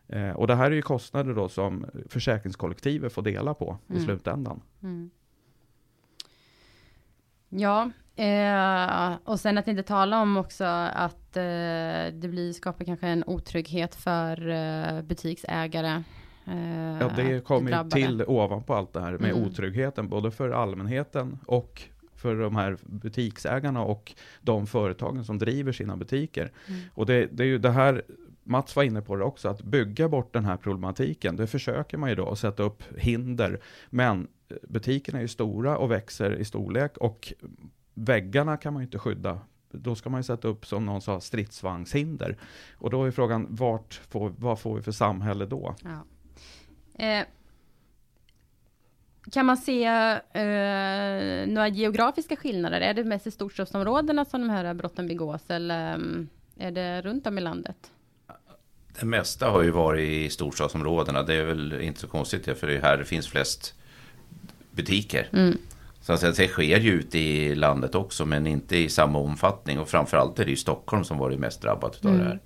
Eh, 0.08 0.30
och 0.37 0.46
det 0.46 0.54
här 0.54 0.70
är 0.70 0.75
ju 0.75 0.82
kostnader 0.82 1.34
då 1.34 1.49
som 1.49 1.87
försäkringskollektivet 2.08 3.12
får 3.12 3.22
dela 3.22 3.54
på 3.54 3.78
i 3.88 3.92
Mm. 3.92 4.04
slutändan. 4.04 4.60
Ja, 7.56 7.90
eh, 8.16 9.16
och 9.25 9.40
sen 9.40 9.58
att 9.58 9.68
inte 9.68 9.82
tala 9.82 10.23
om 10.23 10.37
också 10.37 10.64
att 10.94 11.37
eh, 11.37 11.42
det 12.12 12.28
blir, 12.30 12.52
skapar 12.52 12.84
kanske 12.84 13.06
en 13.06 13.25
otrygghet 13.26 13.94
för 13.94 14.49
eh, 14.49 15.02
butiksägare. 15.02 16.02
Eh, 16.46 16.99
Ja, 17.00 17.11
det 17.16 17.44
kommer 17.44 17.84
ju 17.84 17.90
till 17.90 18.25
ovanpå 18.26 18.75
allt 18.75 18.92
det 18.92 19.00
här 19.00 19.12
med 19.12 19.30
Mm. 19.30 19.42
otryggheten, 19.46 20.08
både 20.08 20.30
för 20.30 20.50
allmänheten 20.50 21.38
och 21.46 21.82
för 22.16 22.34
de 22.37 22.56
här 22.56 22.76
butiksägarna 22.82 23.82
och 23.84 24.12
de 24.40 24.66
företagen 24.66 25.25
som 25.25 25.38
driver 25.38 25.73
sina 25.73 25.96
butiker. 25.96 26.52
Mm. 26.68 26.80
Och 26.94 27.06
det, 27.06 27.26
det 27.32 27.42
är 27.42 27.46
ju 27.46 27.58
det 27.58 27.70
här, 27.70 28.02
Mats 28.44 28.76
var 28.76 28.82
inne 28.82 29.02
på 29.02 29.16
det 29.16 29.25
också, 29.25 29.49
att 29.49 29.62
bygga 29.62 30.08
bort 30.08 30.32
den 30.32 30.44
här 30.44 30.56
problematiken, 30.56 31.37
det 31.37 31.46
försöker 31.46 31.99
man 31.99 32.08
ju 32.11 32.14
då 32.16 32.28
att 32.30 32.38
sätta 32.38 32.62
upp 32.62 32.82
hinder. 32.99 33.61
Men 33.90 34.26
butikerna 34.62 35.18
är 35.18 35.22
ju 35.22 35.28
stora 35.28 35.78
och 35.78 35.90
växer 35.90 36.36
i 36.36 36.44
storlek 36.44 36.96
och 36.96 37.32
väggarna 37.94 38.56
kan 38.56 38.72
man 38.72 38.82
ju 38.82 38.84
inte 38.84 38.98
skydda. 38.98 39.40
Då 39.70 39.94
ska 39.94 40.10
man 40.10 40.18
ju 40.20 40.24
sätta 40.24 40.48
upp, 40.48 40.66
som 40.66 40.86
någon 40.86 41.02
sa, 41.02 41.20
stridsvagnshinder. 41.20 42.36
Och 42.74 42.90
då 42.90 43.04
är 43.04 43.10
frågan, 43.10 43.46
vart 43.50 43.94
får, 43.94 44.34
vad 44.38 44.60
får 44.60 44.76
vi 44.76 44.82
för 44.82 44.92
samhälle 44.92 45.46
då? 45.46 45.74
Ja. 45.82 46.04
Eh, 47.04 47.26
kan 49.32 49.46
man 49.46 49.56
se 49.56 49.84
eh, 49.84 51.46
några 51.46 51.68
geografiska 51.68 52.36
skillnader? 52.36 52.80
Är 52.80 52.94
det 52.94 53.04
mest 53.04 53.26
i 53.26 53.30
storstadsområdena 53.30 54.24
som 54.24 54.40
de 54.40 54.50
här 54.50 54.74
brotten 54.74 55.08
begås 55.08 55.42
eller 55.48 55.94
mm, 55.94 56.28
är 56.56 56.70
det 56.70 57.02
runt 57.02 57.26
om 57.26 57.38
i 57.38 57.40
landet? 57.40 57.90
Det 59.00 59.06
mesta 59.06 59.50
har 59.50 59.62
ju 59.62 59.70
varit 59.70 60.08
i 60.08 60.30
storstadsområdena. 60.30 61.22
Det 61.22 61.34
är 61.34 61.44
väl 61.44 61.80
inte 61.80 62.00
så 62.00 62.08
konstigt 62.08 62.58
för 62.58 62.66
det 62.66 62.76
är 62.76 62.82
här 62.82 62.96
det 62.96 63.04
finns 63.04 63.28
flest 63.28 63.74
butiker. 64.75 65.28
Mm. 65.33 65.59
Så 66.00 66.12
att 66.12 66.21
säga, 66.21 66.33
det 66.33 66.49
sker 66.49 66.81
ju 66.81 66.93
ute 66.93 67.19
i 67.19 67.54
landet 67.54 67.95
också, 67.95 68.25
men 68.25 68.47
inte 68.47 68.76
i 68.76 68.88
samma 68.88 69.19
omfattning. 69.19 69.78
Och 69.78 69.88
framförallt 69.88 70.38
är 70.38 70.45
det 70.45 70.50
ju 70.50 70.57
Stockholm 70.57 71.04
som 71.04 71.19
varit 71.19 71.38
mest 71.38 71.62
drabbat 71.62 72.04
av 72.04 72.11
Mm. 72.11 72.19
det 72.19 72.25
här. 72.25 72.40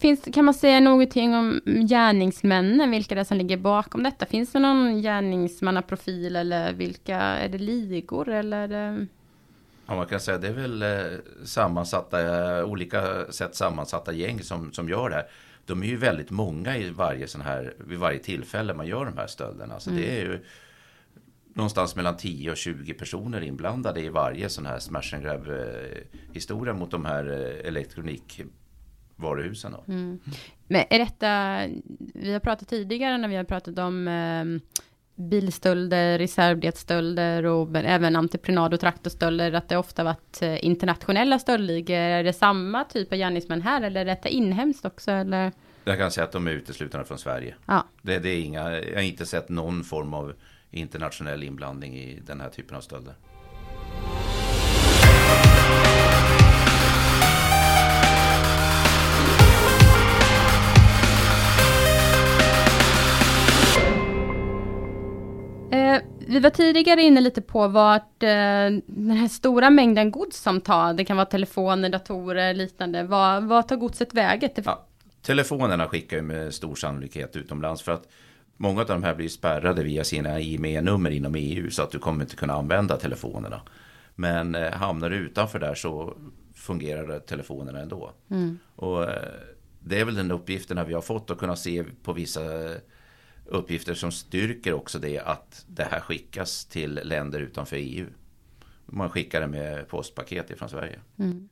Finns, 0.00 0.28
kan 0.34 0.44
man 0.44 0.54
säga 0.54 0.80
någonting 0.80 1.34
om 1.34 1.60
gärningsmännen, 1.88 2.90
vilka 2.90 3.14
det 3.14 3.20
är 3.20 3.24
som 3.24 3.36
ligger 3.36 3.56
bakom 3.56 4.02
detta? 4.02 4.26
Finns 4.26 4.52
det 4.52 4.58
någon 4.58 5.02
gärningsmannaprofil 5.02 6.36
eller 6.36 6.72
vilka, 6.72 7.16
är 7.16 7.48
det 7.48 7.58
ligor 7.58 8.28
eller? 8.28 8.68
Det... 8.68 9.06
Ja, 9.86 9.96
man 9.96 10.06
kan 10.06 10.20
säga 10.20 10.38
det 10.38 10.48
är 10.48 10.52
väl 10.52 10.82
eh, 10.82 11.18
sammansatta, 11.44 12.64
olika 12.64 13.24
sätt 13.30 13.54
sammansatta 13.54 14.12
gäng 14.12 14.42
som, 14.42 14.72
som 14.72 14.88
gör 14.88 15.10
det 15.10 15.16
här. 15.16 15.26
De 15.68 15.82
är 15.82 15.86
ju 15.86 15.96
väldigt 15.96 16.30
många 16.30 16.76
i 16.76 16.90
varje 16.90 17.28
sån 17.28 17.40
här, 17.40 17.74
vid 17.78 17.98
varje 17.98 18.18
tillfälle 18.18 18.74
man 18.74 18.86
gör 18.86 19.04
de 19.04 19.18
här 19.18 19.26
stölderna. 19.26 19.80
Så 19.80 19.90
mm. 19.90 20.02
det 20.02 20.20
är 20.20 20.22
ju 20.24 20.44
någonstans 21.54 21.96
mellan 21.96 22.16
10 22.16 22.50
och 22.50 22.56
20 22.56 22.94
personer 22.94 23.40
inblandade 23.40 24.00
i 24.00 24.08
varje 24.08 24.48
sån 24.48 24.66
här 24.66 24.78
smash 24.78 25.14
and 25.14 25.22
grab 25.22 25.48
eh, 25.48 25.54
historia 26.32 26.74
mot 26.74 26.90
de 26.90 27.04
här 27.04 27.30
eh, 27.30 27.68
elektronikvaruhusen. 27.68 29.74
Mm. 29.88 30.20
Men 30.66 30.84
är 30.90 30.98
detta, 30.98 31.62
vi 32.14 32.32
har 32.32 32.40
pratat 32.40 32.68
tidigare 32.68 33.18
när 33.18 33.28
vi 33.28 33.36
har 33.36 33.44
pratat 33.44 33.78
om 33.78 34.08
eh, 34.08 34.44
bilstölder, 35.18 36.18
reservdelsstölder 36.18 37.44
och 37.44 37.76
även 37.76 38.16
entreprenad 38.16 38.74
och 38.74 38.80
traktorstölder, 38.80 39.52
att 39.52 39.68
det 39.68 39.76
ofta 39.76 40.04
varit 40.04 40.42
eh, 40.42 40.64
internationella 40.64 41.38
stöldligor. 41.38 41.96
Är 41.96 42.24
det 42.24 42.32
samma 42.32 42.84
typ 42.84 43.12
av 43.12 43.18
gärningsmän 43.18 43.62
här 43.62 43.82
eller 43.82 44.00
är 44.00 44.04
detta 44.04 44.28
inhemskt 44.28 44.84
också? 44.84 45.10
Eller? 45.10 45.52
Jag 45.84 45.98
kan 45.98 46.10
säga 46.10 46.24
att 46.24 46.32
de 46.32 46.46
är 46.46 46.50
uteslutande 46.50 47.06
från 47.06 47.18
Sverige. 47.18 47.54
Ja. 47.66 47.86
Det, 48.02 48.18
det 48.18 48.28
är 48.28 48.40
inga, 48.40 48.78
jag 48.80 48.94
har 48.94 49.02
inte 49.02 49.26
sett 49.26 49.48
någon 49.48 49.84
form 49.84 50.14
av 50.14 50.32
internationell 50.70 51.42
inblandning 51.42 51.96
i 51.96 52.20
den 52.26 52.40
här 52.40 52.48
typen 52.48 52.76
av 52.76 52.80
stölder. 52.80 53.14
Eh, 65.72 66.02
vi 66.18 66.40
var 66.40 66.50
tidigare 66.50 67.02
inne 67.02 67.20
lite 67.20 67.42
på 67.42 67.68
vart 67.68 68.22
eh, 68.22 68.28
den 68.86 69.10
här 69.10 69.28
stora 69.28 69.70
mängden 69.70 70.10
gods 70.10 70.36
som 70.36 70.60
tar, 70.60 70.94
det 70.94 71.04
kan 71.04 71.16
vara 71.16 71.26
telefoner, 71.26 71.88
datorer, 71.88 72.54
liknande, 72.54 73.02
vad, 73.02 73.44
vad 73.44 73.68
tar 73.68 73.76
godset 73.76 74.14
vägen? 74.14 74.50
Ja, 74.54 74.86
telefonerna 75.22 75.88
skickar 75.88 76.16
ju 76.16 76.22
med 76.22 76.54
stor 76.54 76.74
sannolikhet 76.74 77.36
utomlands 77.36 77.82
för 77.82 77.92
att 77.92 78.08
Många 78.60 78.80
av 78.80 78.86
de 78.86 79.02
här 79.02 79.14
blir 79.14 79.28
spärrade 79.28 79.82
via 79.82 80.04
sina 80.04 80.40
IME-nummer 80.40 81.10
inom 81.10 81.34
EU 81.34 81.70
så 81.70 81.82
att 81.82 81.90
du 81.90 81.98
kommer 81.98 82.24
inte 82.24 82.36
kunna 82.36 82.52
använda 82.54 82.96
telefonerna. 82.96 83.60
Men 84.14 84.54
eh, 84.54 84.72
hamnar 84.72 85.10
du 85.10 85.16
utanför 85.16 85.58
där 85.58 85.74
så 85.74 86.14
fungerar 86.54 87.18
telefonerna 87.18 87.80
ändå. 87.80 88.12
Mm. 88.30 88.58
Och 88.76 89.04
eh, 89.04 89.32
det 89.80 90.00
är 90.00 90.04
väl 90.04 90.14
den 90.14 90.30
uppgifterna 90.30 90.84
vi 90.84 90.94
har 90.94 91.00
fått 91.00 91.30
att 91.30 91.38
kunna 91.38 91.56
se 91.56 91.84
på 92.02 92.12
vissa 92.12 92.40
uppgifter 93.48 93.94
som 93.94 94.12
styrker 94.12 94.72
också 94.72 94.98
det 94.98 95.18
att 95.18 95.64
det 95.68 95.84
här 95.90 96.00
skickas 96.00 96.64
till 96.64 97.00
länder 97.04 97.40
utanför 97.40 97.76
EU. 97.76 98.06
Man 98.86 99.10
skickar 99.10 99.40
det 99.40 99.46
med 99.46 99.88
postpaket 99.88 100.50
ifrån 100.50 100.68
Sverige. 100.68 100.98
Mm. 101.18 101.48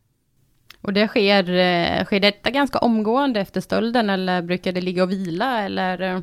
Och 0.80 0.92
det 0.92 1.08
sker, 1.08 1.50
eh, 1.50 2.04
sker 2.04 2.20
detta 2.20 2.50
ganska 2.50 2.78
omgående 2.78 3.40
efter 3.40 3.60
stölden 3.60 4.10
eller 4.10 4.42
brukar 4.42 4.72
det 4.72 4.80
ligga 4.80 5.02
och 5.02 5.10
vila 5.10 5.62
eller? 5.62 6.22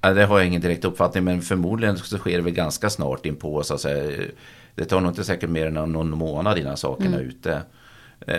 det 0.00 0.24
har 0.24 0.38
jag 0.38 0.46
ingen 0.46 0.60
direkt 0.60 0.84
uppfattning 0.84 1.24
men 1.24 1.42
förmodligen 1.42 1.96
så 1.96 2.18
sker 2.18 2.36
det 2.36 2.42
väl 2.42 2.52
ganska 2.52 2.90
snart 2.90 3.26
in 3.26 3.36
på 3.36 3.62
så 3.62 3.74
att 3.74 3.80
säga. 3.80 4.24
Det 4.74 4.84
tar 4.84 5.00
nog 5.00 5.10
inte 5.10 5.24
säkert 5.24 5.50
mer 5.50 5.66
än 5.66 5.74
någon 5.74 6.10
månad 6.10 6.58
innan 6.58 6.76
sakerna 6.76 7.16
är 7.16 7.20
mm. 7.20 7.28
ute. 7.28 7.62
Eh, 8.20 8.36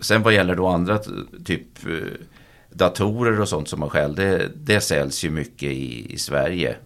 sen 0.00 0.22
vad 0.22 0.34
gäller 0.34 0.56
då 0.56 0.66
andra 0.66 0.98
typ 1.44 1.86
eh, 1.86 1.92
datorer 2.74 3.40
och 3.40 3.48
sånt 3.48 3.68
som 3.68 3.80
man 3.80 3.90
själv, 3.90 4.14
det, 4.14 4.50
det 4.54 4.80
säljs 4.80 5.24
ju 5.24 5.30
mycket 5.30 5.72
i, 5.72 6.14
i 6.14 6.18
Sverige 6.18 6.76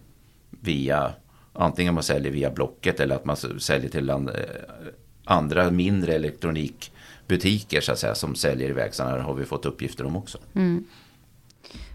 via 0.49 1.13
antingen 1.53 1.93
man 1.93 2.03
säljer 2.03 2.31
via 2.31 2.51
Blocket 2.51 2.99
eller 2.99 3.15
att 3.15 3.25
man 3.25 3.37
säljer 3.37 3.89
till 3.89 4.09
and, 4.09 4.29
eh, 4.29 4.35
andra 5.25 5.71
mindre 5.71 6.13
elektronikbutiker 6.13 7.81
så 7.81 7.91
att 7.91 7.99
säga 7.99 8.15
som 8.15 8.35
säljer 8.35 8.69
iväg. 8.69 8.93
Sådana 8.93 9.21
har 9.21 9.33
vi 9.33 9.45
fått 9.45 9.65
uppgifter 9.65 10.05
om 10.05 10.15
också. 10.15 10.37
Mm. 10.53 10.85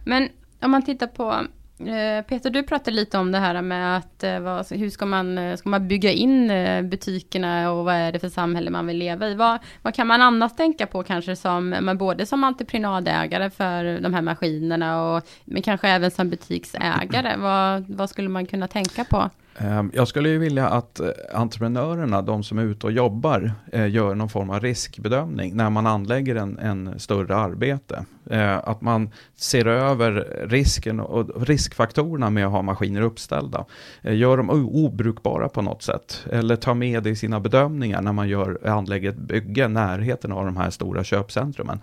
Men 0.05 0.29
om 0.61 0.71
man 0.71 0.85
tittar 0.85 1.07
på 1.07 1.47
Eh, 1.89 2.25
Peter, 2.25 2.51
du 2.51 2.63
pratade 2.63 2.97
lite 2.97 3.19
om 3.19 3.33
det 3.33 3.39
här 3.39 3.63
med 3.63 3.97
att 3.97 4.25
eh, 4.25 4.41
vad, 4.41 4.59
alltså, 4.59 4.75
hur 4.75 4.91
ska 4.91 5.07
man, 5.07 5.39
eh, 5.39 5.57
ska 5.57 5.69
man 5.69 5.89
bygga 5.89 6.11
in 6.11 6.53
butikerna 6.91 7.73
och 7.73 7.85
vad 7.85 7.95
är 7.95 8.13
det 8.13 8.19
för 8.19 8.29
samhälle 8.29 8.71
man 8.71 8.87
vill 8.87 8.97
leva 8.97 9.29
i? 9.29 9.35
Vad, 9.35 9.59
vad 9.83 9.95
kan 9.95 10.07
man 10.07 10.23
annars 10.23 10.57
tänka 10.57 10.87
på 10.87 11.03
kanske 11.03 11.37
som, 11.37 11.97
både 11.99 12.27
som 12.27 12.45
entreprenadägare 12.45 13.51
för 13.51 14.01
de 14.01 14.15
här 14.15 14.23
maskinerna 14.23 15.03
och 15.03 15.23
men 15.45 15.63
kanske 15.63 15.89
även 15.89 16.11
som 16.11 16.31
butiksägare? 16.31 17.37
Vad, 17.37 17.85
vad 17.89 18.11
skulle 18.11 18.29
man 18.29 18.47
kunna 18.47 18.69
tänka 18.69 19.05
på? 19.05 19.31
Ehm, 19.59 19.91
jag 19.95 20.09
skulle 20.09 20.29
ju 20.29 20.39
vilja 20.39 20.69
att 20.69 21.01
eh, 21.01 21.09
entreprenörerna, 21.33 22.23
de 22.23 22.43
som 22.43 22.59
är 22.59 22.63
ute 22.63 22.87
och 22.87 22.93
jobbar, 22.93 23.53
eh, 23.73 23.91
gör 23.91 24.15
någon 24.15 24.29
form 24.29 24.51
av 24.51 24.61
riskbedömning 24.61 25.57
när 25.57 25.71
man 25.71 25.87
anlägger 25.87 26.37
en, 26.37 26.59
en 26.59 27.01
större 27.01 27.37
arbete. 27.37 28.05
Ehm, 28.31 28.61
att 28.65 28.81
man 28.81 29.11
ser 29.37 29.67
över 29.67 30.45
risken 30.49 31.01
och 31.01 31.47
riskfaktorerna 31.47 32.31
med 32.31 32.47
att 32.47 32.53
ha 32.53 32.63
maskiner 32.63 33.03
uppställda. 33.03 33.65
Ehm, 34.03 34.17
gör 34.17 34.37
dem 34.37 34.51
obrukbara 34.51 35.49
på 35.49 35.63
något 35.63 35.83
sätt 35.83 36.27
eller 36.31 36.57
ta 36.57 36.75
med 36.75 37.03
det 37.03 37.11
i 37.11 37.17
sina 37.17 37.41
bedömningar 37.41 38.03
när 38.03 38.13
man 38.13 38.29
gör, 38.29 38.69
anlägger 38.69 39.11
ett 39.11 39.19
bygge 39.19 39.69
närheten 39.69 40.33
av 40.33 40.45
de 40.45 40.57
här 40.57 40.71
stora 40.71 41.05
köpcentrumen. 41.05 41.81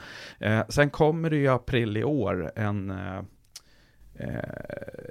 Sen 0.70 0.90
kommer 0.90 1.30
det 1.30 1.38
i 1.38 1.48
april 1.48 1.98
i 1.98 2.04
år 2.04 2.52
en 2.56 2.92
eh, 2.92 3.22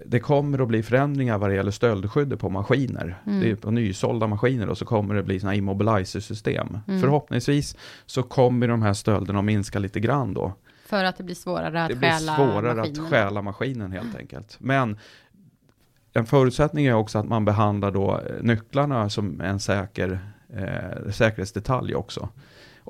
det 0.05 0.21
kommer 0.21 0.59
att 0.59 0.69
bli 0.69 0.83
förändringar 0.83 1.39
vad 1.39 1.51
det 1.51 1.57
gäller 1.57 1.71
stöldskyddet 1.71 2.41
på 2.41 2.51
maskiner. 2.51 3.19
Mm. 3.27 3.41
Det 3.41 3.51
är 3.51 3.55
på 3.55 3.71
nysålda 3.71 4.27
maskiner 4.27 4.69
och 4.69 4.79
så 4.79 4.85
kommer 4.85 5.15
det 5.15 5.23
bli 5.23 5.41
sådana 5.41 5.55
immobilizer-system. 5.55 6.79
Mm. 6.89 7.01
Förhoppningsvis 7.01 7.77
så 8.07 8.23
kommer 8.23 8.69
de 8.69 8.83
här 8.83 8.93
stölderna 8.93 9.39
att 9.39 9.45
minska 9.45 9.79
lite 9.79 10.01
grann 10.01 10.35
då. 10.35 10.53
För 10.87 11.05
att 11.05 11.17
det 11.17 11.25
blir 11.25 11.35
svårare 11.35 11.83
att 11.83 11.89
det 11.89 11.97
blir 11.97 12.11
stjäla 12.11 12.37
svårare 12.37 12.75
maskinen. 12.75 13.05
att 13.05 13.11
stjäla 13.11 13.43
maskinen 13.43 13.93
helt 13.93 14.17
enkelt. 14.17 14.57
Men 14.61 14.99
en 16.13 16.27
förutsättning 16.27 16.87
är 16.87 16.95
också 16.95 17.19
att 17.19 17.29
man 17.29 17.45
behandlar 17.45 17.91
då 17.91 18.21
eh, 18.21 18.43
nycklarna 18.43 19.11
som 19.11 19.41
en 19.41 19.61
säker 19.61 20.19
eh, 20.57 21.11
säkerhetsdetalj 21.11 21.95
också. 21.95 22.29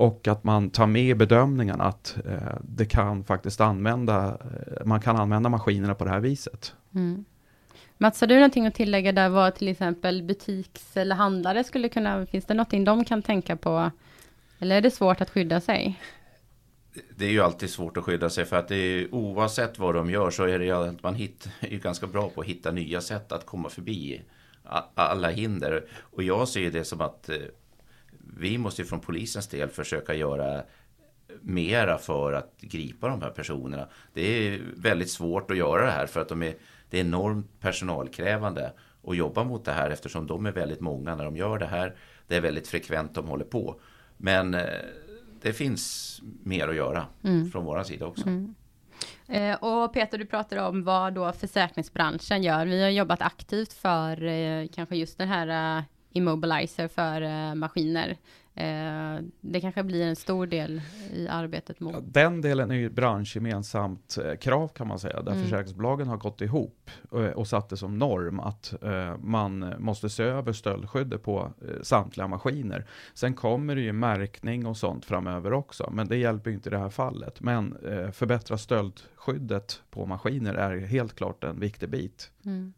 Och 0.00 0.28
att 0.28 0.44
man 0.44 0.70
tar 0.70 0.86
med 0.86 1.02
i 1.02 1.14
bedömningen 1.14 1.80
att 1.80 2.16
eh, 2.24 2.58
det 2.62 2.86
kan 2.86 3.24
faktiskt 3.24 3.60
använda, 3.60 4.26
eh, 4.26 4.86
man 4.86 5.00
kan 5.00 5.16
använda 5.16 5.48
maskinerna 5.48 5.94
på 5.94 6.04
det 6.04 6.10
här 6.10 6.20
viset. 6.20 6.74
Mm. 6.94 7.24
Mats, 7.98 8.20
har 8.20 8.28
du 8.28 8.34
någonting 8.34 8.66
att 8.66 8.74
tillägga 8.74 9.12
där 9.12 9.28
vad 9.28 9.54
till 9.54 9.68
exempel 9.68 10.22
butiks 10.22 10.96
eller 10.96 11.16
handlare 11.16 11.64
skulle 11.64 11.88
kunna, 11.88 12.26
finns 12.26 12.44
det 12.44 12.54
någonting 12.54 12.84
de 12.84 13.04
kan 13.04 13.22
tänka 13.22 13.56
på? 13.56 13.90
Eller 14.58 14.76
är 14.76 14.80
det 14.80 14.90
svårt 14.90 15.20
att 15.20 15.30
skydda 15.30 15.60
sig? 15.60 16.00
Det 17.16 17.24
är 17.24 17.30
ju 17.30 17.40
alltid 17.40 17.70
svårt 17.70 17.96
att 17.96 18.04
skydda 18.04 18.30
sig 18.30 18.44
för 18.44 18.56
att 18.56 18.68
det 18.68 18.76
är, 18.76 19.14
oavsett 19.14 19.78
vad 19.78 19.94
de 19.94 20.10
gör 20.10 20.30
så 20.30 20.44
är 20.44 20.58
det 20.58 20.64
ju 20.64 20.72
att 20.72 21.02
man 21.02 21.14
hit, 21.14 21.48
är 21.60 21.68
ju 21.68 21.78
ganska 21.78 22.06
bra 22.06 22.28
på 22.28 22.40
att 22.40 22.46
hitta 22.46 22.70
nya 22.70 23.00
sätt 23.00 23.32
att 23.32 23.46
komma 23.46 23.68
förbi 23.68 24.22
alla 24.94 25.30
hinder. 25.30 25.84
Och 26.00 26.22
jag 26.22 26.48
ser 26.48 26.70
det 26.70 26.84
som 26.84 27.00
att 27.00 27.28
eh, 27.28 27.36
vi 28.40 28.58
måste 28.58 28.82
ju 28.82 28.88
från 28.88 29.00
polisens 29.00 29.48
del 29.48 29.68
försöka 29.68 30.14
göra 30.14 30.62
mera 31.40 31.98
för 31.98 32.32
att 32.32 32.54
gripa 32.60 33.08
de 33.08 33.22
här 33.22 33.30
personerna. 33.30 33.88
Det 34.14 34.22
är 34.22 34.60
väldigt 34.76 35.10
svårt 35.10 35.50
att 35.50 35.56
göra 35.56 35.84
det 35.84 35.90
här 35.90 36.06
för 36.06 36.20
att 36.20 36.28
de 36.28 36.42
är, 36.42 36.54
det 36.90 36.96
är 36.96 37.00
enormt 37.00 37.60
personalkrävande 37.60 38.72
att 39.06 39.16
jobba 39.16 39.44
mot 39.44 39.64
det 39.64 39.72
här 39.72 39.90
eftersom 39.90 40.26
de 40.26 40.46
är 40.46 40.52
väldigt 40.52 40.80
många 40.80 41.16
när 41.16 41.24
de 41.24 41.36
gör 41.36 41.58
det 41.58 41.66
här. 41.66 41.96
Det 42.26 42.36
är 42.36 42.40
väldigt 42.40 42.68
frekvent 42.68 43.14
de 43.14 43.28
håller 43.28 43.44
på. 43.44 43.80
Men 44.16 44.54
eh, 44.54 44.64
det 45.42 45.52
finns 45.52 46.16
mer 46.42 46.68
att 46.68 46.76
göra 46.76 47.06
mm. 47.24 47.50
från 47.50 47.64
vår 47.64 47.82
sida 47.82 48.06
också. 48.06 48.26
Mm. 48.26 48.54
Eh, 49.26 49.54
och 49.54 49.92
Peter, 49.92 50.18
du 50.18 50.26
pratar 50.26 50.56
om 50.56 50.84
vad 50.84 51.14
då 51.14 51.32
försäkringsbranschen 51.32 52.42
gör. 52.42 52.66
Vi 52.66 52.82
har 52.82 52.90
jobbat 52.90 53.22
aktivt 53.22 53.72
för 53.72 54.24
eh, 54.24 54.68
kanske 54.74 54.96
just 54.96 55.18
den 55.18 55.28
här 55.28 55.84
immobilizer 56.12 56.88
för 56.88 57.22
eh, 57.22 57.54
maskiner. 57.54 58.16
Eh, 58.54 59.22
det 59.40 59.60
kanske 59.60 59.82
blir 59.82 60.06
en 60.06 60.16
stor 60.16 60.46
del 60.46 60.80
i 61.12 61.28
arbetet 61.28 61.80
mot... 61.80 61.94
Ja, 61.94 62.00
den 62.04 62.40
delen 62.40 62.70
är 62.70 62.74
ju 62.74 62.90
branschgemensamt 62.90 64.18
eh, 64.24 64.36
krav 64.36 64.68
kan 64.68 64.88
man 64.88 64.98
säga, 64.98 65.22
där 65.22 65.32
mm. 65.32 65.44
försäkringsbolagen 65.44 66.08
har 66.08 66.16
gått 66.16 66.40
ihop 66.40 66.90
och, 67.10 67.20
och 67.20 67.48
satt 67.48 67.68
det 67.68 67.76
som 67.76 67.98
norm 67.98 68.40
att 68.40 68.74
man 69.18 69.74
måste 69.78 70.10
se 70.10 70.22
över 70.22 70.52
stöldskyddet 70.52 71.22
på 71.22 71.52
samtliga 71.82 72.26
maskiner. 72.26 72.86
Sen 73.14 73.34
kommer 73.34 73.74
det 73.74 73.80
ju 73.80 73.92
märkning 73.92 74.66
och 74.66 74.76
sånt 74.76 75.04
framöver 75.04 75.52
också, 75.52 75.90
men 75.92 76.08
det 76.08 76.16
hjälper 76.16 76.50
inte 76.50 76.68
i 76.68 76.70
det 76.70 76.78
här 76.78 76.88
fallet. 76.88 77.40
Men 77.40 77.76
förbättra 78.12 78.58
stöldskyddet 78.58 79.82
på 79.90 80.06
maskiner 80.06 80.54
är 80.54 80.78
helt 80.78 81.14
klart 81.14 81.44
en 81.44 81.60
viktig 81.60 81.88
bit. 81.88 82.30
Mm. 82.44 82.72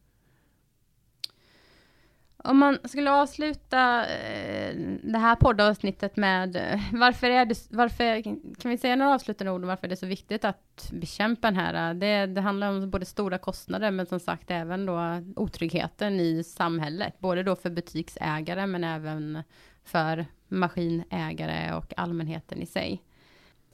Om 2.44 2.58
man 2.58 2.78
skulle 2.84 3.10
avsluta 3.10 4.06
eh, 4.06 4.76
det 5.02 5.18
här 5.18 5.36
poddavsnittet 5.36 6.16
med 6.16 6.56
eh, 6.56 6.80
varför 6.92 7.30
är 7.30 7.44
det, 7.44 7.66
varför, 7.70 8.22
kan 8.60 8.70
vi 8.70 8.78
säga 8.78 8.96
några 8.96 9.14
avslutande 9.14 9.50
ord 9.52 9.62
om 9.62 9.68
varför 9.68 9.88
det 9.88 9.94
är 9.94 9.96
så 9.96 10.06
viktigt 10.06 10.44
att 10.44 10.90
bekämpa 10.92 11.46
den 11.50 11.56
här, 11.56 11.94
det, 11.94 12.26
det 12.26 12.40
handlar 12.40 12.68
om 12.68 12.90
både 12.90 13.04
stora 13.04 13.38
kostnader 13.38 13.90
men 13.90 14.06
som 14.06 14.20
sagt 14.20 14.50
även 14.50 14.86
då 14.86 14.98
otryggheten 15.36 16.20
i 16.20 16.44
samhället, 16.44 17.14
både 17.18 17.42
då 17.42 17.56
för 17.56 17.70
butiksägare 17.70 18.66
men 18.66 18.84
även 18.84 19.42
för 19.84 20.26
maskinägare 20.48 21.74
och 21.74 21.92
allmänheten 21.96 22.62
i 22.62 22.66
sig. 22.66 23.02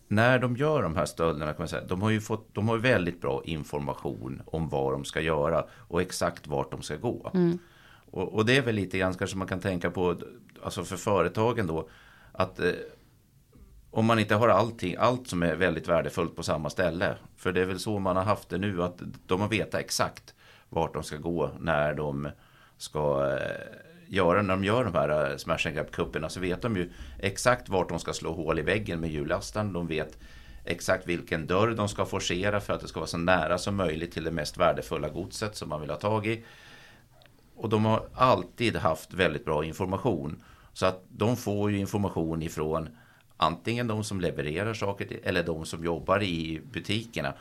När 0.09 0.39
de 0.39 0.57
gör 0.57 0.83
de 0.83 0.97
här 0.97 1.07
stölderna 1.07 1.53
kan 1.53 1.61
man 1.61 1.69
säga, 1.69 1.85
de 1.85 2.03
har 2.03 2.11
ju 2.11 2.21
fått, 2.21 2.55
de 2.55 2.69
har 2.69 2.79
väldigt 2.79 3.21
bra 3.21 3.43
information 3.45 4.43
om 4.47 4.69
vad 4.69 4.93
de 4.93 5.05
ska 5.05 5.21
göra 5.21 5.65
och 5.73 6.03
exakt 6.03 6.47
vart 6.47 6.71
de 6.71 6.83
ska 6.83 6.97
gå. 6.97 7.31
Mm. 7.35 7.59
Och, 8.11 8.35
och, 8.35 8.47
det 8.47 8.57
är 8.57 8.63
väl 8.63 8.75
lite 8.75 8.99
grann 8.99 9.15
kanske 9.15 9.37
man 9.37 9.49
kan 9.49 9.61
tänka 9.61 9.91
på, 9.91 10.17
alltså 10.63 10.85
för 10.85 10.97
företagen 10.97 11.67
då, 11.67 11.89
att 12.33 12.61
eh, 12.61 12.73
om 13.91 14.07
man 14.07 14.19
inte 14.19 14.35
har 14.35 14.49
allting, 14.49 14.97
allt 14.99 15.29
som 15.29 15.43
är 15.43 15.55
väldigt 15.55 15.89
värdefullt 15.89 16.37
på 16.37 16.43
samma 16.43 16.71
ställe. 16.71 17.15
För 17.37 17.53
det 17.53 17.61
är 17.61 17.65
väl 17.65 17.79
så 17.79 17.99
man 17.99 18.17
har 18.17 18.25
haft 18.25 18.49
det 18.49 18.59
nu, 18.59 18.83
att 18.83 19.01
de 19.27 19.41
har 19.41 19.49
vetat 19.49 19.81
exakt 19.81 20.35
vart 20.69 20.95
de 20.95 21.03
ska 21.03 21.17
gå 21.17 21.51
när 21.61 21.95
de 21.95 22.29
ska 22.77 23.33
eh, 23.33 23.89
göra, 24.07 24.43
när 24.43 24.55
de 24.55 24.65
gör 24.65 24.85
de 24.85 24.95
här 24.95 25.31
eh, 25.31 25.37
smash 25.37 25.67
and 25.67 25.75
grab 25.75 25.91
kupperna 25.91 26.29
så 26.29 26.41
vet 26.41 26.63
de 26.63 26.77
ju 26.77 26.91
exakt 27.19 27.69
vart 27.69 27.89
de 27.89 27.99
ska 27.99 28.13
slå 28.13 28.33
hål 28.33 28.59
i 28.59 28.63
väggen 28.63 29.01
med 29.01 29.11
hjullastaren. 29.11 29.73
De 29.73 29.87
vet 29.87 30.19
exakt 30.65 31.07
vilken 31.07 31.47
dörr 31.47 31.75
de 31.75 31.89
ska 31.89 32.05
forcera 32.05 32.61
för 32.61 32.73
att 32.73 32.81
det 32.81 32.89
ska 32.89 33.01
vara 33.01 33.09
så 33.09 33.19
nära 33.19 33.59
som 33.59 33.77
möjligt 33.77 34.13
till 34.13 34.25
det 34.25 34.31
mest 34.31 34.57
värdefulla 34.57 35.09
godset 35.09 35.57
som 35.57 35.69
man 35.69 35.81
vill 35.81 35.91
ha 35.91 35.97
tag 35.97 36.27
i. 36.27 36.45
Och 37.59 37.69
de 37.69 37.85
har 37.85 38.09
alltid 38.15 38.77
haft 38.77 39.15
väldigt 39.15 39.45
bra 39.45 39.65
information. 39.65 40.43
Så 40.73 40.87
att 40.87 41.05
de 41.09 41.37
får 41.37 41.71
ju 41.71 41.79
information 41.79 42.43
ifrån 42.43 42.89
antingen 43.37 43.87
de 43.87 44.05
som 44.05 44.21
levererar 44.21 44.75
saker 44.75 45.21
eller 45.23 45.45
de 45.45 45.67
som 45.67 45.85
jobbar 45.85 46.23
i 46.23 46.61
butikerna. 46.73 47.35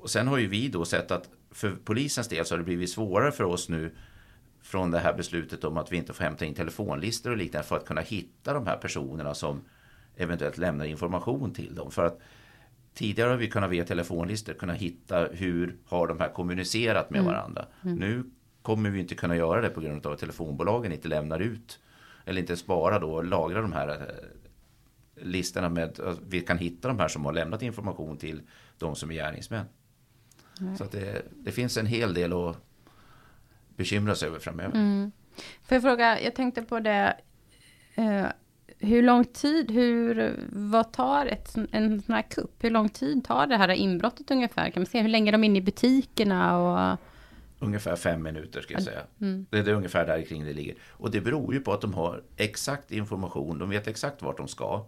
Och 0.00 0.10
sen 0.10 0.28
har 0.28 0.38
ju 0.38 0.46
vi 0.46 0.68
då 0.68 0.84
sett 0.84 1.10
att 1.10 1.28
för 1.50 1.76
polisens 1.84 2.28
del 2.28 2.44
så 2.44 2.54
har 2.54 2.58
det 2.58 2.64
blivit 2.64 2.90
svårare 2.90 3.32
för 3.32 3.44
oss 3.44 3.68
nu 3.68 3.94
från 4.62 4.90
det 4.90 4.98
här 4.98 5.14
beslutet 5.14 5.64
om 5.64 5.76
att 5.76 5.92
vi 5.92 5.96
inte 5.96 6.12
får 6.12 6.24
hämta 6.24 6.44
in 6.44 6.54
telefonlistor 6.54 7.30
och 7.30 7.36
liknande 7.36 7.66
för 7.68 7.76
att 7.76 7.86
kunna 7.86 8.00
hitta 8.00 8.52
de 8.52 8.66
här 8.66 8.76
personerna 8.76 9.34
som 9.34 9.60
eventuellt 10.16 10.58
lämnar 10.58 10.84
information 10.84 11.52
till 11.52 11.74
dem. 11.74 11.90
För 11.90 12.04
att 12.04 12.18
tidigare 12.94 13.30
har 13.30 13.36
vi 13.36 13.50
kunnat 13.50 13.70
via 13.70 13.84
telefonlistor 13.84 14.52
kunna 14.52 14.72
hitta 14.72 15.28
hur 15.32 15.76
har 15.86 16.06
de 16.06 16.20
här 16.20 16.32
kommunicerat 16.32 17.10
med 17.10 17.20
mm. 17.20 17.32
varandra. 17.32 17.66
Mm. 17.84 17.96
Nu 17.96 18.24
kommer 18.62 18.90
vi 18.90 19.00
inte 19.00 19.14
kunna 19.14 19.36
göra 19.36 19.60
det 19.60 19.68
på 19.68 19.80
grund 19.80 20.06
av 20.06 20.12
att 20.12 20.18
telefonbolagen 20.18 20.92
inte 20.92 21.08
lämnar 21.08 21.40
ut 21.40 21.80
eller 22.24 22.40
inte 22.40 22.56
spara 22.56 22.98
då 22.98 23.12
och 23.14 23.24
lagra 23.24 23.62
de 23.62 23.72
här 23.72 23.88
eh, 23.88 25.26
listorna 25.26 25.68
med 25.68 26.00
vi 26.28 26.40
kan 26.40 26.58
hitta 26.58 26.88
de 26.88 26.98
här 26.98 27.08
som 27.08 27.24
har 27.24 27.32
lämnat 27.32 27.62
information 27.62 28.16
till 28.16 28.42
de 28.78 28.96
som 28.96 29.10
är 29.10 29.14
gärningsmän. 29.14 29.66
Nej. 30.60 30.76
Så 30.76 30.84
att 30.84 30.92
det, 30.92 31.22
det, 31.36 31.52
finns 31.52 31.76
en 31.76 31.86
hel 31.86 32.14
del 32.14 32.32
att 32.32 32.56
bekymra 33.76 34.14
sig 34.14 34.28
över 34.28 34.38
framöver. 34.38 34.74
Mm. 34.74 35.12
Får 35.62 35.74
jag 35.74 35.82
fråga, 35.82 36.20
jag 36.20 36.34
tänkte 36.34 36.62
på 36.62 36.80
det, 36.80 37.16
eh, 37.94 38.26
hur 38.78 39.02
lång 39.02 39.24
tid, 39.24 39.70
hur, 39.70 40.36
vad 40.52 40.92
tar 40.92 41.26
ett, 41.26 41.56
en 41.72 42.02
sån 42.02 42.14
här 42.14 42.22
kupp, 42.22 42.64
hur 42.64 42.70
lång 42.70 42.88
tid 42.88 43.24
tar 43.24 43.46
det 43.46 43.56
här 43.56 43.68
inbrottet 43.68 44.30
ungefär? 44.30 44.70
Kan 44.70 44.80
man 44.80 44.86
se 44.86 45.00
hur 45.00 45.08
länge 45.08 45.30
är 45.30 45.32
de 45.32 45.44
inne 45.44 45.58
i 45.58 45.62
butikerna 45.62 46.58
och 46.58 46.98
Ungefär 47.62 47.96
fem 47.96 48.22
minuter 48.22 48.60
ska 48.60 48.74
jag 48.74 48.82
säga. 48.82 49.00
Mm. 49.20 49.46
Det 49.50 49.58
är 49.58 49.68
ungefär 49.68 50.06
där 50.06 50.22
kring 50.22 50.44
det 50.44 50.52
ligger. 50.52 50.74
Och 50.88 51.10
det 51.10 51.20
beror 51.20 51.54
ju 51.54 51.60
på 51.60 51.72
att 51.72 51.80
de 51.80 51.94
har 51.94 52.22
exakt 52.36 52.92
information. 52.92 53.58
De 53.58 53.70
vet 53.70 53.88
exakt 53.88 54.22
vart 54.22 54.36
de 54.36 54.48
ska. 54.48 54.84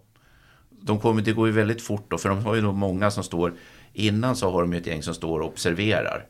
De 0.69 0.99
kommer, 0.99 1.21
det 1.21 1.33
går 1.33 1.47
ju 1.47 1.53
väldigt 1.53 1.81
fort 1.81 2.05
då, 2.07 2.17
för 2.17 2.29
de 2.29 2.45
har 2.45 2.55
ju 2.55 2.61
nog 2.61 2.75
många 2.75 3.11
som 3.11 3.23
står... 3.23 3.53
Innan 3.93 4.35
så 4.35 4.51
har 4.51 4.61
de 4.61 4.73
ju 4.73 4.79
ett 4.79 4.87
gäng 4.87 5.03
som 5.03 5.13
står 5.13 5.39
och 5.39 5.47
observerar. 5.47 6.25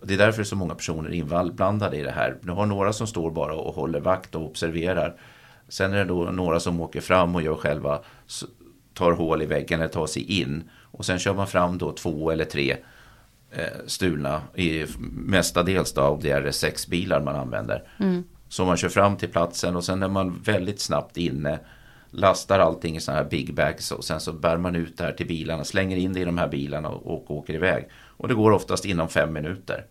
Och 0.00 0.06
det 0.06 0.14
är 0.14 0.18
därför 0.18 0.38
det 0.38 0.42
är 0.42 0.44
så 0.44 0.56
många 0.56 0.74
personer 0.74 1.12
inblandade 1.12 1.96
i 1.96 2.02
det 2.02 2.10
här. 2.10 2.38
Du 2.42 2.52
har 2.52 2.66
några 2.66 2.92
som 2.92 3.06
står 3.06 3.30
bara 3.30 3.54
och 3.54 3.74
håller 3.74 4.00
vakt 4.00 4.34
och 4.34 4.42
observerar. 4.42 5.16
Sen 5.68 5.92
är 5.92 5.96
det 5.96 6.04
då 6.04 6.24
några 6.24 6.60
som 6.60 6.80
åker 6.80 7.00
fram 7.00 7.34
och 7.34 7.42
gör 7.42 7.54
själva, 7.54 8.02
tar 8.94 9.12
hål 9.12 9.42
i 9.42 9.46
väggen 9.46 9.80
eller 9.80 9.92
tar 9.92 10.06
sig 10.06 10.40
in. 10.40 10.70
Och 10.72 11.04
sen 11.04 11.18
kör 11.18 11.34
man 11.34 11.46
fram 11.46 11.78
då 11.78 11.92
två 11.92 12.30
eller 12.30 12.44
tre 12.44 12.76
stulna, 13.86 14.42
i 14.54 14.86
mestadels 15.12 15.98
av 15.98 16.20
det 16.22 16.30
är 16.30 16.50
sexbilar 16.50 17.20
man 17.20 17.36
använder. 17.36 17.82
Mm. 17.98 18.24
Så 18.48 18.64
man 18.64 18.76
kör 18.76 18.88
fram 18.88 19.16
till 19.16 19.28
platsen 19.28 19.76
och 19.76 19.84
sen 19.84 20.02
är 20.02 20.08
man 20.08 20.42
väldigt 20.44 20.80
snabbt 20.80 21.16
inne, 21.16 21.58
lastar 22.10 22.58
allting 22.58 22.96
i 22.96 23.00
sådana 23.00 23.22
här 23.22 23.30
big 23.30 23.54
bags 23.54 23.92
och 23.92 24.04
sen 24.04 24.20
så 24.20 24.32
bär 24.32 24.56
man 24.56 24.76
ut 24.76 24.98
det 24.98 25.04
här 25.04 25.12
till 25.12 25.26
bilarna, 25.26 25.64
slänger 25.64 25.96
in 25.96 26.12
det 26.12 26.20
i 26.20 26.24
de 26.24 26.38
här 26.38 26.48
bilarna 26.48 26.88
och, 26.88 27.06
och 27.06 27.36
åker 27.36 27.54
iväg. 27.54 27.88
Och 28.16 28.28
det 28.28 28.34
går 28.34 28.50
oftast 28.50 28.84
inom 28.84 29.08
fem 29.08 29.32
minuter 29.32 29.86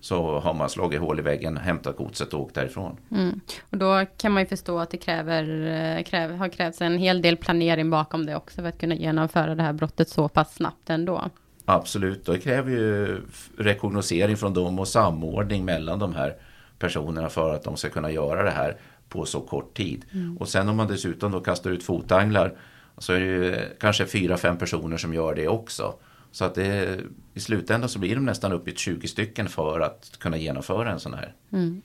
så 0.00 0.38
har 0.38 0.54
man 0.54 0.70
slagit 0.70 1.00
hål 1.00 1.18
i 1.18 1.22
väggen, 1.22 1.56
hämtat 1.56 1.96
godset 1.96 2.34
och 2.34 2.40
åkt 2.40 2.54
därifrån. 2.54 2.96
Mm. 3.10 3.40
Och 3.70 3.78
då 3.78 4.06
kan 4.16 4.32
man 4.32 4.42
ju 4.42 4.46
förstå 4.46 4.78
att 4.78 4.90
det 4.90 4.96
kräver, 4.96 5.66
eh, 5.66 6.04
kräv, 6.04 6.36
har 6.36 6.48
krävts 6.48 6.80
en 6.80 6.98
hel 6.98 7.22
del 7.22 7.36
planering 7.36 7.90
bakom 7.90 8.26
det 8.26 8.36
också 8.36 8.62
för 8.62 8.68
att 8.68 8.78
kunna 8.78 8.94
genomföra 8.94 9.54
det 9.54 9.62
här 9.62 9.72
brottet 9.72 10.08
så 10.08 10.28
pass 10.28 10.54
snabbt 10.54 10.90
ändå. 10.90 11.30
Absolut, 11.64 12.26
det 12.26 12.38
kräver 12.38 12.70
ju 12.70 13.20
rekognosering 13.58 14.36
från 14.36 14.54
dem 14.54 14.78
och 14.78 14.88
samordning 14.88 15.64
mellan 15.64 15.98
de 15.98 16.14
här 16.14 16.36
personerna 16.78 17.28
för 17.28 17.54
att 17.54 17.64
de 17.64 17.76
ska 17.76 17.88
kunna 17.88 18.10
göra 18.10 18.42
det 18.42 18.50
här 18.50 18.76
på 19.08 19.24
så 19.24 19.40
kort 19.40 19.76
tid. 19.76 20.04
Mm. 20.12 20.36
Och 20.36 20.48
sen 20.48 20.68
om 20.68 20.76
man 20.76 20.88
dessutom 20.88 21.32
då 21.32 21.40
kastar 21.40 21.70
ut 21.70 21.82
fotanglar 21.82 22.56
så 22.98 23.12
är 23.12 23.20
det 23.20 23.26
ju 23.26 23.56
kanske 23.80 24.06
fyra, 24.06 24.36
fem 24.36 24.58
personer 24.58 24.96
som 24.96 25.14
gör 25.14 25.34
det 25.34 25.48
också. 25.48 25.94
Så 26.30 26.44
att 26.44 26.54
det, 26.54 27.00
i 27.34 27.40
slutändan 27.40 27.88
så 27.88 27.98
blir 27.98 28.14
de 28.14 28.24
nästan 28.24 28.52
upp 28.52 28.68
i 28.68 28.74
20 28.74 29.08
stycken 29.08 29.48
för 29.48 29.80
att 29.80 30.18
kunna 30.18 30.36
genomföra 30.36 30.92
en 30.92 31.00
sån 31.00 31.14
här. 31.14 31.34
Mm. 31.52 31.82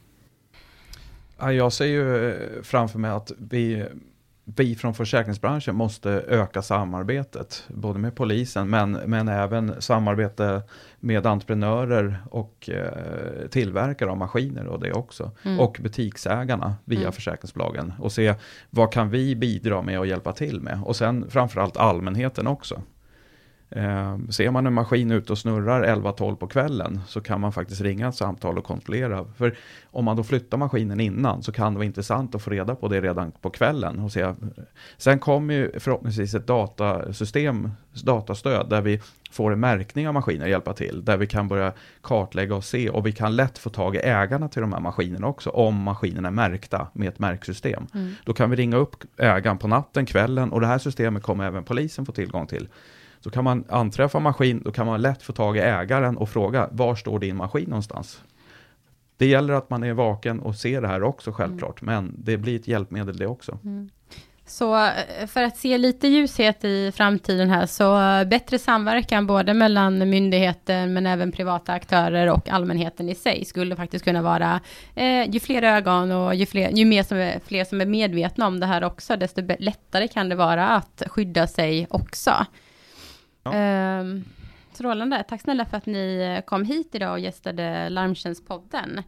Jag 1.38 1.74
ser 1.74 1.86
ju 1.86 2.36
framför 2.64 3.00
mig 3.00 3.12
att 3.12 3.32
vi 3.38 3.86
vi 4.56 4.76
från 4.76 4.94
försäkringsbranschen 4.94 5.76
måste 5.76 6.10
öka 6.10 6.62
samarbetet, 6.62 7.64
både 7.68 8.00
med 8.00 8.16
polisen 8.16 8.70
men, 8.70 8.92
men 8.92 9.28
även 9.28 9.82
samarbete 9.82 10.62
med 11.00 11.26
entreprenörer 11.26 12.24
och 12.32 12.70
eh, 12.70 13.48
tillverkare 13.50 14.10
av 14.10 14.18
maskiner 14.18 14.68
och 14.68 14.80
det 14.80 14.94
också. 14.94 15.32
Mm. 15.44 15.60
Och 15.60 15.80
butiksägarna 15.84 16.76
via 16.86 17.00
mm. 17.00 17.12
försäkringsbolagen 17.12 17.94
och 18.00 18.12
se 18.12 18.36
vad 18.70 18.92
kan 18.92 19.10
vi 19.10 19.36
bidra 19.36 19.82
med 19.82 20.00
och 20.00 20.08
hjälpa 20.08 20.34
till 20.34 20.62
med. 20.62 20.82
Och 20.86 20.96
sen 20.96 21.30
framförallt 21.30 21.78
allmänheten 21.78 22.48
också. 22.48 22.82
Eh, 23.72 24.18
ser 24.30 24.52
man 24.52 24.66
en 24.66 24.74
maskin 24.74 25.12
ute 25.12 25.32
och 25.32 25.38
snurrar 25.38 25.84
11-12 25.84 26.36
på 26.36 26.48
kvällen 26.48 27.00
så 27.08 27.22
kan 27.22 27.42
man 27.42 27.54
faktiskt 27.54 27.82
ringa 27.82 28.08
ett 28.08 28.16
samtal 28.16 28.58
och 28.58 28.64
kontrollera. 28.64 29.26
För 29.38 29.58
om 29.84 30.06
man 30.06 30.18
då 30.18 30.24
flyttar 30.24 30.58
maskinen 30.58 31.00
innan 31.00 31.44
så 31.44 31.52
kan 31.52 31.74
det 31.74 31.78
vara 31.78 31.86
intressant 31.86 32.36
att 32.36 32.42
få 32.42 32.50
reda 32.50 32.76
på 32.76 32.88
det 32.88 33.02
redan 33.02 33.32
på 33.32 33.50
kvällen. 33.50 34.00
Och 34.00 34.12
se. 34.12 34.34
Sen 34.98 35.20
kommer 35.20 35.54
ju 35.54 35.80
förhoppningsvis 35.80 36.34
ett 36.34 36.48
datasystem, 36.48 37.72
datastöd 38.04 38.70
där 38.70 38.82
vi 38.82 39.02
får 39.32 39.54
en 39.54 39.60
märkning 39.60 40.08
av 40.08 40.14
maskiner 40.14 40.48
hjälpa 40.48 40.74
till. 40.74 41.06
Där 41.06 41.18
vi 41.18 41.28
kan 41.28 41.48
börja 41.48 41.74
kartlägga 42.02 42.56
och 42.56 42.64
se 42.64 42.90
och 42.90 43.06
vi 43.06 43.12
kan 43.12 43.36
lätt 43.36 43.58
få 43.58 43.70
tag 43.70 43.96
i 43.96 44.00
ägarna 44.00 44.48
till 44.48 44.62
de 44.62 44.74
här 44.74 44.80
maskinerna 44.80 45.28
också 45.28 45.50
om 45.50 45.76
maskinerna 45.76 46.28
är 46.28 46.32
märkta 46.32 46.88
med 46.94 47.08
ett 47.08 47.20
märksystem. 47.20 47.88
Mm. 47.94 48.14
Då 48.26 48.34
kan 48.34 48.50
vi 48.50 48.56
ringa 48.56 48.78
upp 48.78 49.04
ägaren 49.18 49.58
på 49.58 49.68
natten, 49.68 50.06
kvällen 50.06 50.52
och 50.52 50.62
det 50.62 50.68
här 50.68 50.78
systemet 50.78 51.24
kommer 51.24 51.46
även 51.46 51.64
polisen 51.64 52.06
få 52.06 52.12
tillgång 52.12 52.48
till. 52.48 52.68
Så 53.22 53.30
kan 53.30 53.44
man 53.44 53.64
anträffa 53.70 54.20
maskin, 54.20 54.62
då 54.66 54.72
kan 54.72 54.86
man 54.86 55.02
lätt 55.02 55.24
få 55.24 55.34
tag 55.34 55.58
i 55.58 55.60
ägaren 55.60 56.18
och 56.18 56.30
fråga 56.30 56.70
var 56.72 56.96
står 56.96 57.20
din 57.20 57.36
maskin 57.36 57.70
någonstans? 57.70 58.24
Det 59.18 59.26
gäller 59.26 59.54
att 59.54 59.70
man 59.70 59.84
är 59.84 59.94
vaken 59.94 60.40
och 60.40 60.56
ser 60.56 60.82
det 60.82 60.88
här 60.88 61.04
också 61.04 61.32
självklart, 61.32 61.82
mm. 61.82 61.96
men 61.96 62.16
det 62.18 62.38
blir 62.38 62.56
ett 62.56 62.68
hjälpmedel 62.68 63.18
det 63.18 63.28
också. 63.28 63.60
Mm. 63.64 63.90
Så 64.50 64.86
eh, 64.86 65.28
för 65.28 65.44
att 65.44 65.58
se 65.58 65.78
lite 65.78 66.08
ljushet 66.08 66.64
i 66.64 66.92
framtiden 66.96 67.50
här, 67.50 67.66
så 67.66 68.02
eh, 68.02 68.24
bättre 68.24 68.60
samverkan 68.60 69.28
både 69.28 69.54
mellan 69.54 70.10
myndigheter 70.10 70.88
men 70.88 71.06
även 71.06 71.32
privata 71.32 71.74
aktörer 71.74 72.28
och 72.28 72.50
allmänheten 72.50 73.10
i 73.10 73.16
sig 73.16 73.46
skulle 73.46 73.76
faktiskt 73.76 74.06
kunna 74.06 74.22
vara, 74.22 74.60
eh, 74.96 75.30
ju 75.30 75.40
fler 75.40 75.64
ögon 75.64 76.12
och 76.12 76.36
ju, 76.36 76.46
fler, 76.46 76.70
ju 76.70 76.86
mer 76.86 77.04
som 77.04 77.18
är, 77.18 77.40
fler 77.46 77.64
som 77.64 77.82
är 77.82 77.86
medvetna 77.86 78.48
om 78.48 78.60
det 78.60 78.66
här 78.66 78.84
också, 78.84 79.16
desto 79.16 79.42
lättare 79.60 80.08
kan 80.08 80.30
det 80.30 80.36
vara 80.36 80.68
att 80.68 81.04
skydda 81.08 81.48
sig 81.48 81.88
också. 81.90 82.46
Ja. 83.44 83.54
Ehm, 83.54 84.24
strålande. 84.72 85.24
Tack 85.30 85.42
snälla 85.42 85.66
för 85.66 85.78
att 85.78 85.86
ni 85.86 86.36
eh, 86.38 86.46
kom 86.46 86.64
hit 86.64 86.96
idag 86.96 87.12
och 87.12 87.20
gästade 87.20 87.90
Larmtjänstpodden. 87.90 89.02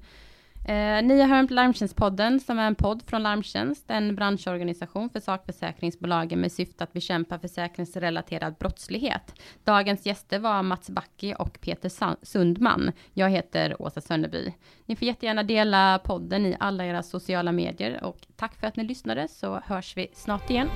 Eh, 0.66 1.04
ni 1.04 1.22
har 1.22 1.28
hört 1.28 1.52
Larmtjänstpodden 1.52 2.40
som 2.40 2.60
är 2.60 2.68
en 2.68 2.76
podd 2.76 3.04
från 3.08 3.24
Larmtjänst, 3.24 3.92
en 3.92 4.16
branschorganisation 4.16 5.10
för 5.10 5.20
sakförsäkringsbolagen 5.20 6.42
med 6.42 6.52
syfte 6.52 6.84
att 6.84 6.94
bekämpa 6.94 7.40
försäkringsrelaterad 7.40 8.56
brottslighet. 8.60 9.42
Dagens 9.64 10.06
gäster 10.06 10.40
var 10.40 10.64
Mats 10.64 10.90
Backi 10.90 11.36
och 11.40 11.62
Peter 11.62 11.92
Sundman. 12.26 12.92
Jag 13.14 13.30
heter 13.30 13.82
Åsa 13.82 14.02
Sönderby. 14.02 14.54
Ni 14.86 14.96
får 14.96 15.08
jättegärna 15.08 15.44
dela 15.44 16.00
podden 16.04 16.46
i 16.46 16.56
alla 16.60 16.86
era 16.86 17.04
sociala 17.04 17.52
medier 17.52 18.04
och 18.04 18.28
tack 18.36 18.56
för 18.56 18.68
att 18.68 18.76
ni 18.76 18.84
lyssnade 18.84 19.28
så 19.28 19.62
hörs 19.66 19.98
vi 19.98 20.08
snart 20.14 20.50
igen. 20.50 20.70